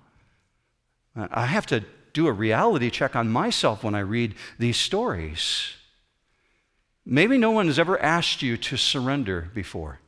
I 1.16 1.46
have 1.46 1.66
to 1.68 1.84
do 2.14 2.28
a 2.28 2.32
reality 2.32 2.90
check 2.90 3.16
on 3.16 3.30
myself 3.30 3.84
when 3.84 3.96
I 3.96 4.00
read 4.00 4.34
these 4.58 4.78
stories. 4.78 5.74
Maybe 7.06 7.38
no 7.38 7.52
one 7.52 7.68
has 7.68 7.80
ever 7.80 8.02
asked 8.02 8.42
you 8.42 8.58
to 8.58 8.78
surrender 8.78 9.52
before. 9.54 10.00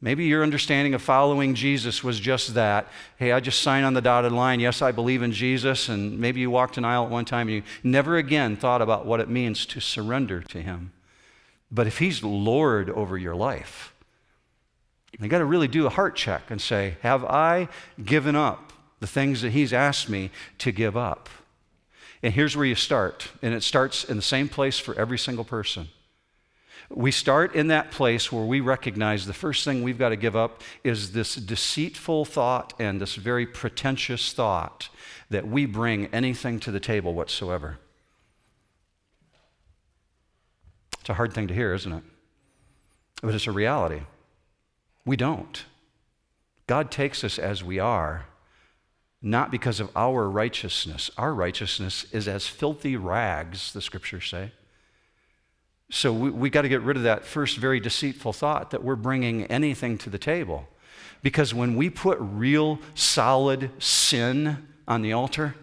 Maybe 0.00 0.24
your 0.24 0.42
understanding 0.42 0.94
of 0.94 1.02
following 1.02 1.54
Jesus 1.54 2.02
was 2.02 2.18
just 2.18 2.54
that. 2.54 2.88
Hey, 3.18 3.30
I 3.30 3.38
just 3.38 3.62
sign 3.62 3.84
on 3.84 3.94
the 3.94 4.00
dotted 4.00 4.32
line. 4.32 4.58
Yes, 4.58 4.82
I 4.82 4.90
believe 4.90 5.22
in 5.22 5.30
Jesus. 5.30 5.88
And 5.88 6.18
maybe 6.18 6.40
you 6.40 6.50
walked 6.50 6.76
an 6.76 6.84
aisle 6.84 7.04
at 7.04 7.10
one 7.10 7.24
time 7.24 7.46
and 7.46 7.56
you 7.56 7.62
never 7.84 8.16
again 8.16 8.56
thought 8.56 8.82
about 8.82 9.06
what 9.06 9.20
it 9.20 9.28
means 9.28 9.64
to 9.66 9.80
surrender 9.80 10.42
to 10.42 10.60
Him. 10.60 10.92
But 11.70 11.86
if 11.86 11.98
He's 11.98 12.24
Lord 12.24 12.90
over 12.90 13.16
your 13.16 13.36
life, 13.36 13.94
you 15.20 15.28
got 15.28 15.38
to 15.38 15.44
really 15.44 15.68
do 15.68 15.86
a 15.86 15.90
heart 15.90 16.16
check 16.16 16.50
and 16.50 16.60
say, 16.60 16.96
Have 17.02 17.24
I 17.24 17.68
given 18.02 18.34
up 18.34 18.72
the 18.98 19.06
things 19.06 19.42
that 19.42 19.52
He's 19.52 19.72
asked 19.72 20.08
me 20.08 20.30
to 20.58 20.72
give 20.72 20.96
up? 20.96 21.28
And 22.22 22.34
here's 22.34 22.56
where 22.56 22.66
you 22.66 22.74
start. 22.74 23.30
And 23.40 23.54
it 23.54 23.62
starts 23.62 24.02
in 24.02 24.16
the 24.16 24.22
same 24.22 24.48
place 24.48 24.78
for 24.78 24.94
every 24.96 25.18
single 25.18 25.44
person. 25.44 25.88
We 26.92 27.12
start 27.12 27.54
in 27.54 27.68
that 27.68 27.92
place 27.92 28.32
where 28.32 28.44
we 28.44 28.60
recognize 28.60 29.24
the 29.24 29.32
first 29.32 29.64
thing 29.64 29.82
we've 29.82 29.98
got 29.98 30.08
to 30.08 30.16
give 30.16 30.34
up 30.34 30.62
is 30.82 31.12
this 31.12 31.36
deceitful 31.36 32.24
thought 32.24 32.74
and 32.80 33.00
this 33.00 33.14
very 33.14 33.46
pretentious 33.46 34.32
thought 34.32 34.88
that 35.30 35.46
we 35.46 35.66
bring 35.66 36.06
anything 36.06 36.58
to 36.60 36.72
the 36.72 36.80
table 36.80 37.14
whatsoever. 37.14 37.78
It's 41.00 41.08
a 41.08 41.14
hard 41.14 41.32
thing 41.32 41.46
to 41.46 41.54
hear, 41.54 41.72
isn't 41.72 41.92
it? 41.92 42.02
But 43.22 43.34
it's 43.34 43.46
a 43.46 43.52
reality. 43.52 44.02
We 45.04 45.16
don't. 45.16 45.64
God 46.66 46.90
takes 46.90 47.22
us 47.22 47.38
as 47.38 47.62
we 47.62 47.78
are, 47.78 48.26
not 49.22 49.50
because 49.50 49.78
of 49.80 49.90
our 49.94 50.28
righteousness. 50.28 51.10
Our 51.16 51.34
righteousness 51.34 52.04
is 52.12 52.26
as 52.26 52.48
filthy 52.48 52.96
rags, 52.96 53.72
the 53.72 53.80
scriptures 53.80 54.28
say. 54.28 54.52
So 55.90 56.12
we, 56.12 56.30
we 56.30 56.50
got 56.50 56.62
to 56.62 56.68
get 56.68 56.82
rid 56.82 56.96
of 56.96 57.02
that 57.02 57.24
first 57.24 57.58
very 57.58 57.80
deceitful 57.80 58.32
thought 58.32 58.70
that 58.70 58.82
we're 58.82 58.96
bringing 58.96 59.44
anything 59.46 59.98
to 59.98 60.10
the 60.10 60.18
table. 60.18 60.68
Because 61.22 61.52
when 61.52 61.76
we 61.76 61.90
put 61.90 62.16
real, 62.20 62.78
solid 62.94 63.70
sin 63.82 64.66
on 64.88 65.02
the 65.02 65.12
altar, 65.12 65.54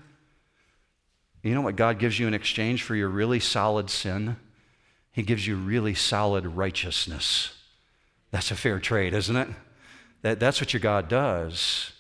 you 1.41 1.55
know 1.55 1.61
what 1.61 1.77
God 1.77 1.97
gives 1.97 2.19
you 2.19 2.27
in 2.27 2.33
exchange 2.33 2.83
for 2.83 2.93
your 2.93 3.07
really 3.07 3.39
solid 3.39 3.89
sin? 3.89 4.35
He 5.13 5.23
gives 5.23 5.47
you 5.47 5.55
really 5.55 5.95
solid 5.95 6.45
righteousness. 6.45 7.53
That's 8.31 8.51
a 8.51 8.55
fair 8.55 8.79
trade, 8.79 9.13
isn't 9.13 9.35
it? 9.35 9.47
That, 10.21 10.39
that's 10.39 10.59
what 10.59 10.73
your 10.73 10.81
God 10.81 11.07
does. 11.07 11.93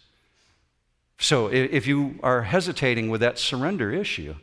So 1.17 1.47
if 1.47 1.87
you 1.87 2.19
are 2.21 2.43
hesitating 2.43 3.09
with 3.09 3.21
that 3.21 3.39
surrender 3.39 3.91
issue, 3.91 4.35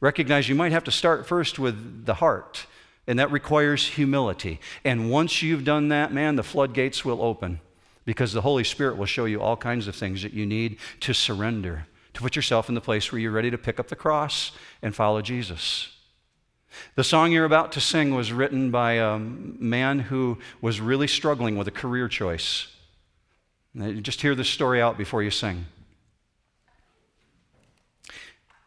recognize 0.00 0.48
you 0.48 0.54
might 0.54 0.72
have 0.72 0.84
to 0.84 0.90
start 0.90 1.26
first 1.26 1.58
with 1.58 2.06
the 2.06 2.14
heart 2.14 2.66
and 3.06 3.18
that 3.18 3.30
requires 3.30 3.88
humility. 3.88 4.60
And 4.84 5.10
once 5.10 5.42
you've 5.42 5.64
done 5.64 5.88
that, 5.88 6.12
man, 6.12 6.36
the 6.36 6.42
floodgates 6.42 7.04
will 7.04 7.22
open 7.22 7.60
because 8.04 8.32
the 8.32 8.42
Holy 8.42 8.64
Spirit 8.64 8.96
will 8.96 9.06
show 9.06 9.24
you 9.24 9.40
all 9.40 9.56
kinds 9.56 9.88
of 9.88 9.94
things 9.94 10.22
that 10.22 10.32
you 10.32 10.46
need 10.46 10.78
to 11.00 11.12
surrender, 11.12 11.86
to 12.14 12.20
put 12.20 12.36
yourself 12.36 12.68
in 12.68 12.74
the 12.74 12.80
place 12.80 13.10
where 13.10 13.20
you're 13.20 13.32
ready 13.32 13.50
to 13.50 13.58
pick 13.58 13.80
up 13.80 13.88
the 13.88 13.96
cross 13.96 14.52
and 14.82 14.94
follow 14.94 15.22
Jesus. 15.22 15.88
The 16.94 17.04
song 17.04 17.32
you're 17.32 17.44
about 17.44 17.72
to 17.72 17.80
sing 17.80 18.14
was 18.14 18.32
written 18.32 18.70
by 18.70 18.92
a 18.92 19.18
man 19.18 19.98
who 20.00 20.38
was 20.60 20.80
really 20.80 21.06
struggling 21.06 21.56
with 21.56 21.68
a 21.68 21.72
career 21.72 22.08
choice. 22.08 22.68
Just 24.00 24.22
hear 24.22 24.34
this 24.34 24.48
story 24.48 24.80
out 24.80 24.96
before 24.98 25.22
you 25.22 25.30
sing. 25.30 25.66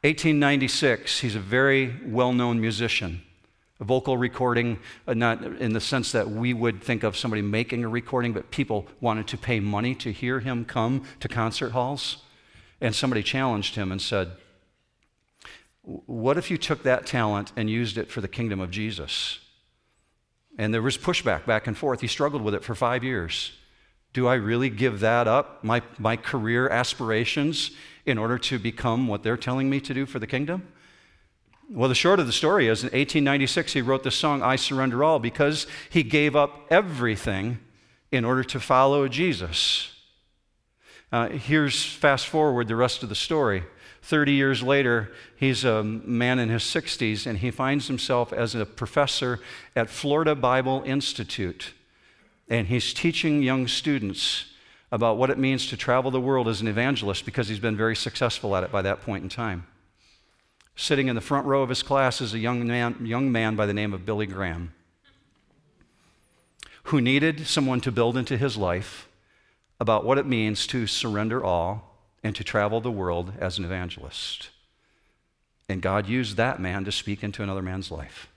1896, 0.01 1.19
he's 1.21 1.35
a 1.35 1.39
very 1.39 1.95
well 2.05 2.31
known 2.31 2.61
musician. 2.61 3.23
Vocal 3.85 4.17
recording, 4.17 4.79
uh, 5.07 5.13
not 5.13 5.43
in 5.43 5.73
the 5.73 5.79
sense 5.79 6.11
that 6.11 6.29
we 6.29 6.53
would 6.53 6.81
think 6.81 7.03
of 7.03 7.15
somebody 7.15 7.41
making 7.41 7.83
a 7.83 7.87
recording, 7.87 8.33
but 8.33 8.49
people 8.49 8.87
wanted 8.99 9.27
to 9.27 9.37
pay 9.37 9.59
money 9.59 9.93
to 9.95 10.11
hear 10.11 10.39
him 10.39 10.65
come 10.65 11.05
to 11.19 11.27
concert 11.27 11.71
halls. 11.71 12.23
And 12.81 12.95
somebody 12.95 13.21
challenged 13.21 13.75
him 13.75 13.91
and 13.91 14.01
said, 14.01 14.31
What 15.83 16.37
if 16.37 16.49
you 16.49 16.57
took 16.57 16.83
that 16.83 17.05
talent 17.05 17.51
and 17.55 17.69
used 17.69 17.97
it 17.97 18.11
for 18.11 18.21
the 18.21 18.27
kingdom 18.27 18.59
of 18.59 18.71
Jesus? 18.71 19.39
And 20.57 20.73
there 20.73 20.81
was 20.81 20.97
pushback 20.97 21.45
back 21.45 21.67
and 21.67 21.77
forth. 21.77 22.01
He 22.01 22.07
struggled 22.07 22.41
with 22.41 22.55
it 22.55 22.63
for 22.63 22.75
five 22.75 23.03
years. 23.03 23.51
Do 24.13 24.27
I 24.27 24.35
really 24.35 24.69
give 24.69 25.01
that 25.01 25.27
up, 25.27 25.63
my, 25.63 25.81
my 25.99 26.15
career 26.15 26.69
aspirations, 26.69 27.71
in 28.05 28.17
order 28.17 28.37
to 28.37 28.57
become 28.57 29.07
what 29.07 29.23
they're 29.23 29.37
telling 29.37 29.69
me 29.69 29.79
to 29.81 29.93
do 29.93 30.05
for 30.05 30.19
the 30.19 30.27
kingdom? 30.27 30.71
Well, 31.69 31.89
the 31.89 31.95
short 31.95 32.19
of 32.19 32.27
the 32.27 32.33
story 32.33 32.67
is 32.67 32.83
in 32.83 32.87
1896, 32.87 33.73
he 33.73 33.81
wrote 33.81 34.03
the 34.03 34.11
song, 34.11 34.43
I 34.43 34.55
Surrender 34.55 35.03
All, 35.03 35.17
because 35.17 35.65
he 35.89 36.03
gave 36.03 36.35
up 36.35 36.67
everything 36.69 37.57
in 38.11 38.23
order 38.23 38.43
to 38.43 38.59
follow 38.59 39.07
Jesus. 39.07 39.91
Uh, 41.11 41.29
here's 41.29 41.83
fast 41.83 42.27
forward 42.27 42.67
the 42.67 42.75
rest 42.75 43.01
of 43.01 43.09
the 43.09 43.15
story. 43.15 43.63
30 44.03 44.33
years 44.33 44.61
later, 44.61 45.11
he's 45.35 45.63
a 45.63 45.83
man 45.83 46.37
in 46.37 46.49
his 46.49 46.61
60s, 46.61 47.25
and 47.25 47.39
he 47.39 47.49
finds 47.49 47.87
himself 47.87 48.31
as 48.31 48.53
a 48.53 48.65
professor 48.65 49.39
at 49.75 49.89
Florida 49.89 50.35
Bible 50.35 50.83
Institute. 50.85 51.73
And 52.47 52.67
he's 52.67 52.93
teaching 52.93 53.41
young 53.41 53.67
students 53.67 54.45
about 54.91 55.17
what 55.17 55.31
it 55.31 55.39
means 55.39 55.67
to 55.69 55.77
travel 55.77 56.11
the 56.11 56.21
world 56.21 56.47
as 56.47 56.61
an 56.61 56.67
evangelist 56.67 57.25
because 57.25 57.47
he's 57.47 57.59
been 57.59 57.75
very 57.75 57.95
successful 57.95 58.55
at 58.55 58.63
it 58.63 58.71
by 58.71 58.83
that 58.83 59.01
point 59.01 59.23
in 59.23 59.29
time. 59.29 59.65
Sitting 60.75 61.07
in 61.07 61.15
the 61.15 61.21
front 61.21 61.47
row 61.47 61.61
of 61.61 61.69
his 61.69 61.81
class 61.81 62.19
is 62.19 62.33
a 62.33 62.39
young 62.39 62.67
man, 62.67 62.97
young 63.05 63.31
man 63.31 63.55
by 63.55 63.65
the 63.65 63.73
name 63.73 63.93
of 63.93 64.05
Billy 64.05 64.25
Graham, 64.25 64.73
who 66.83 66.99
needed 66.99 67.47
someone 67.47 67.79
to 67.81 67.91
build 67.91 68.17
into 68.17 68.37
his 68.37 68.57
life 68.57 69.07
about 69.79 70.05
what 70.05 70.17
it 70.17 70.25
means 70.25 70.67
to 70.67 70.85
surrender 70.85 71.43
all 71.43 71.95
and 72.23 72.35
to 72.35 72.43
travel 72.43 72.81
the 72.81 72.91
world 72.91 73.33
as 73.39 73.57
an 73.57 73.63
evangelist. 73.63 74.49
And 75.69 75.81
God 75.81 76.07
used 76.07 76.35
that 76.35 76.59
man 76.59 76.83
to 76.83 76.91
speak 76.91 77.23
into 77.23 77.41
another 77.41 77.61
man's 77.61 77.89
life. 77.89 78.27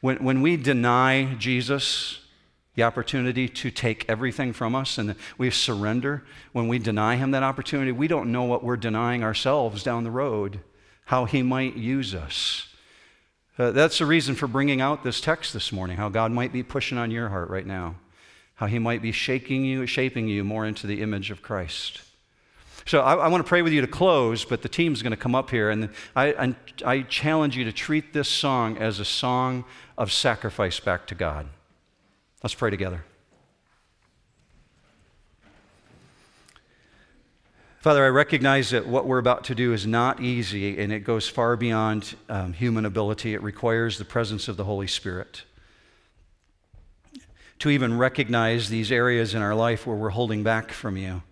When, 0.00 0.16
when 0.18 0.40
we 0.42 0.56
deny 0.56 1.34
Jesus 1.34 2.20
the 2.76 2.84
opportunity 2.84 3.48
to 3.48 3.70
take 3.72 4.08
everything 4.08 4.52
from 4.52 4.76
us 4.76 4.96
and 4.96 5.16
we 5.36 5.50
surrender, 5.50 6.24
when 6.52 6.68
we 6.68 6.78
deny 6.78 7.16
him 7.16 7.32
that 7.32 7.42
opportunity, 7.42 7.90
we 7.90 8.06
don't 8.06 8.30
know 8.30 8.44
what 8.44 8.62
we're 8.62 8.76
denying 8.76 9.24
ourselves 9.24 9.82
down 9.82 10.04
the 10.04 10.10
road 10.10 10.60
how 11.08 11.24
He 11.24 11.42
might 11.42 11.74
use 11.74 12.14
us. 12.14 12.68
Uh, 13.58 13.70
that's 13.70 13.98
the 13.98 14.04
reason 14.04 14.34
for 14.34 14.46
bringing 14.46 14.82
out 14.82 15.02
this 15.02 15.22
text 15.22 15.54
this 15.54 15.72
morning, 15.72 15.96
how 15.96 16.10
God 16.10 16.32
might 16.32 16.52
be 16.52 16.62
pushing 16.62 16.98
on 16.98 17.10
your 17.10 17.30
heart 17.30 17.48
right 17.48 17.66
now, 17.66 17.94
how 18.56 18.66
He 18.66 18.78
might 18.78 19.00
be 19.00 19.10
shaking 19.10 19.64
you, 19.64 19.86
shaping 19.86 20.28
you 20.28 20.44
more 20.44 20.66
into 20.66 20.86
the 20.86 21.00
image 21.00 21.30
of 21.30 21.40
Christ. 21.40 22.02
So 22.84 23.00
I, 23.00 23.14
I 23.14 23.28
want 23.28 23.42
to 23.42 23.48
pray 23.48 23.62
with 23.62 23.72
you 23.72 23.80
to 23.80 23.86
close, 23.86 24.44
but 24.44 24.60
the 24.60 24.68
team's 24.68 25.00
going 25.00 25.12
to 25.12 25.16
come 25.16 25.34
up 25.34 25.48
here, 25.48 25.70
and 25.70 25.88
I, 26.14 26.26
I, 26.26 26.54
I 26.84 27.02
challenge 27.02 27.56
you 27.56 27.64
to 27.64 27.72
treat 27.72 28.12
this 28.12 28.28
song 28.28 28.76
as 28.76 29.00
a 29.00 29.04
song 29.06 29.64
of 29.96 30.12
sacrifice 30.12 30.78
back 30.78 31.06
to 31.06 31.14
God. 31.14 31.46
Let's 32.42 32.54
pray 32.54 32.68
together. 32.68 33.06
Father, 37.80 38.04
I 38.04 38.08
recognize 38.08 38.70
that 38.70 38.88
what 38.88 39.06
we're 39.06 39.18
about 39.18 39.44
to 39.44 39.54
do 39.54 39.72
is 39.72 39.86
not 39.86 40.20
easy 40.20 40.80
and 40.80 40.92
it 40.92 41.00
goes 41.00 41.28
far 41.28 41.56
beyond 41.56 42.16
um, 42.28 42.52
human 42.52 42.84
ability. 42.84 43.34
It 43.34 43.42
requires 43.42 43.98
the 43.98 44.04
presence 44.04 44.48
of 44.48 44.56
the 44.56 44.64
Holy 44.64 44.88
Spirit. 44.88 45.44
To 47.60 47.70
even 47.70 47.96
recognize 47.96 48.68
these 48.68 48.90
areas 48.90 49.32
in 49.32 49.42
our 49.42 49.54
life 49.54 49.86
where 49.86 49.94
we're 49.94 50.10
holding 50.10 50.42
back 50.42 50.72
from 50.72 50.96
you. 50.96 51.22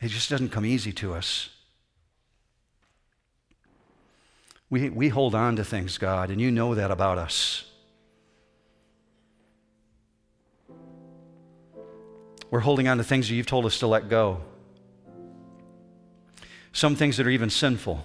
It 0.00 0.08
just 0.08 0.28
doesn't 0.28 0.50
come 0.50 0.66
easy 0.66 0.92
to 0.94 1.14
us. 1.14 1.50
We, 4.68 4.90
we 4.90 5.10
hold 5.10 5.36
on 5.36 5.54
to 5.56 5.64
things, 5.64 5.96
God, 5.96 6.28
and 6.28 6.40
you 6.40 6.50
know 6.50 6.74
that 6.74 6.90
about 6.90 7.18
us. 7.18 7.70
We're 12.50 12.60
holding 12.60 12.88
on 12.88 12.98
to 12.98 13.04
things 13.04 13.28
that 13.28 13.34
you've 13.34 13.46
told 13.46 13.66
us 13.66 13.78
to 13.80 13.86
let 13.86 14.08
go. 14.08 14.40
Some 16.72 16.94
things 16.94 17.16
that 17.16 17.26
are 17.26 17.30
even 17.30 17.50
sinful, 17.50 18.04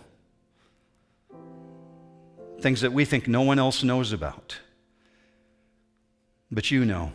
things 2.62 2.82
that 2.82 2.94
we 2.94 3.06
think 3.06 3.28
no 3.28 3.42
one 3.42 3.60
else 3.60 3.84
knows 3.84 4.14
about. 4.14 4.58
But 6.52 6.72
you 6.72 6.86
know. 6.86 7.12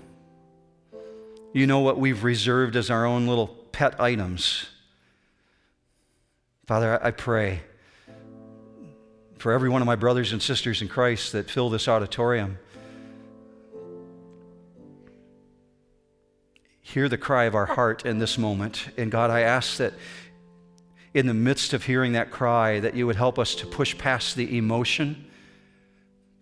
You 1.53 1.67
know 1.67 1.81
what 1.81 1.99
we've 1.99 2.23
reserved 2.23 2.77
as 2.77 2.91
our 2.91 3.07
own 3.07 3.27
little 3.27 3.47
pet 3.47 3.99
items. 4.01 4.67
Father, 6.67 7.03
I 7.03 7.13
pray 7.13 7.61
for 9.39 9.53
every 9.53 9.69
one 9.69 9.81
of 9.81 9.87
my 9.87 9.97
brothers 9.97 10.33
and 10.33 10.43
sisters 10.43 10.83
in 10.83 10.89
Christ 10.89 11.33
that 11.33 11.51
fill 11.51 11.71
this 11.71 11.89
auditorium. 11.89 12.59
Hear 16.97 17.11
the 17.11 17.19
cry 17.19 17.45
of 17.45 17.55
our 17.55 17.67
heart 17.67 18.07
in 18.07 18.21
this 18.21 18.39
moment. 18.39 18.89
And 18.97 19.11
God, 19.11 19.29
I 19.29 19.41
ask 19.41 19.77
that 19.77 19.93
in 21.13 21.27
the 21.27 21.35
midst 21.35 21.75
of 21.75 21.85
hearing 21.85 22.15
that 22.15 22.31
cry, 22.31 22.81
that 22.81 22.95
you 22.95 23.07
would 23.07 23.17
help 23.17 23.39
us 23.39 23.55
to 23.57 23.67
push 23.67 23.99
past 23.99 24.35
the 24.35 24.57
emotion 24.57 25.27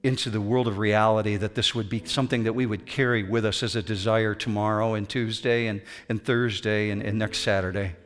into 0.04 0.30
the 0.30 0.40
world 0.40 0.68
of 0.68 0.78
reality, 0.78 1.36
that 1.36 1.56
this 1.56 1.74
would 1.74 1.88
be 1.88 2.04
something 2.04 2.44
that 2.44 2.52
we 2.52 2.66
would 2.66 2.86
carry 2.86 3.24
with 3.24 3.44
us 3.44 3.64
as 3.64 3.74
a 3.74 3.82
desire 3.82 4.32
tomorrow 4.32 4.94
and 4.94 5.08
Tuesday 5.08 5.66
and, 5.66 5.82
and 6.08 6.24
Thursday 6.24 6.90
and, 6.90 7.02
and 7.02 7.18
next 7.18 7.38
Saturday. 7.38 7.96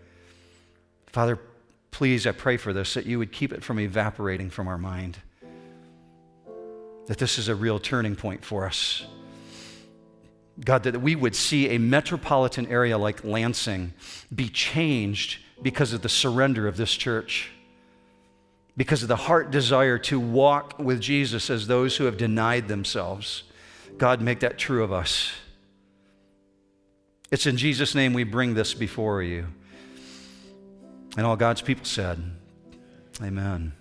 Father, 1.09 1.39
please, 1.91 2.27
I 2.27 2.33
pray 2.33 2.57
for 2.57 2.73
this, 2.73 2.95
that 2.95 3.05
you 3.05 3.19
would 3.19 3.31
keep 3.31 3.53
it 3.53 3.63
from 3.63 3.79
evaporating 3.79 4.49
from 4.49 4.69
our 4.69 4.79
mind. 4.79 5.19
That 7.09 7.19
this 7.19 7.37
is 7.37 7.49
a 7.49 7.55
real 7.55 7.79
turning 7.79 8.17
point 8.17 8.43
for 8.43 8.65
us. 8.65 9.05
God, 10.65 10.83
that 10.85 11.01
we 11.01 11.15
would 11.15 11.37
see 11.37 11.71
a 11.71 11.79
metropolitan 11.79 12.67
area 12.67 12.99
like 12.99 13.25
Lansing 13.25 13.93
be 14.35 14.49
changed 14.49 15.39
because 15.63 15.93
of 15.93 16.03
the 16.03 16.09
surrender 16.09 16.67
of 16.67 16.77
this 16.77 16.95
church 16.95 17.51
because 18.79 19.03
of 19.03 19.09
the 19.09 19.17
heart 19.17 19.51
desire 19.51 19.99
to 19.99 20.21
walk 20.21 20.79
with 20.79 21.01
Jesus 21.01 21.51
as 21.51 21.67
those 21.67 21.97
who 21.97 22.05
have 22.05 22.17
denied 22.17 22.69
themselves. 22.69 23.43
God, 23.99 24.23
make 24.23 24.39
that 24.41 24.57
true 24.57 24.85
of 24.85 24.93
us. 24.93 25.33
It's 27.33 27.45
in 27.45 27.57
Jesus' 27.57 27.97
name 27.97 28.13
we 28.13 28.23
bring 28.23 28.55
this 28.55 28.75
before 28.75 29.21
you. 29.21 29.49
And 31.17 31.27
all 31.27 31.35
God's 31.35 31.61
people 31.61 31.85
said, 31.85 32.23
Amen. 33.21 33.73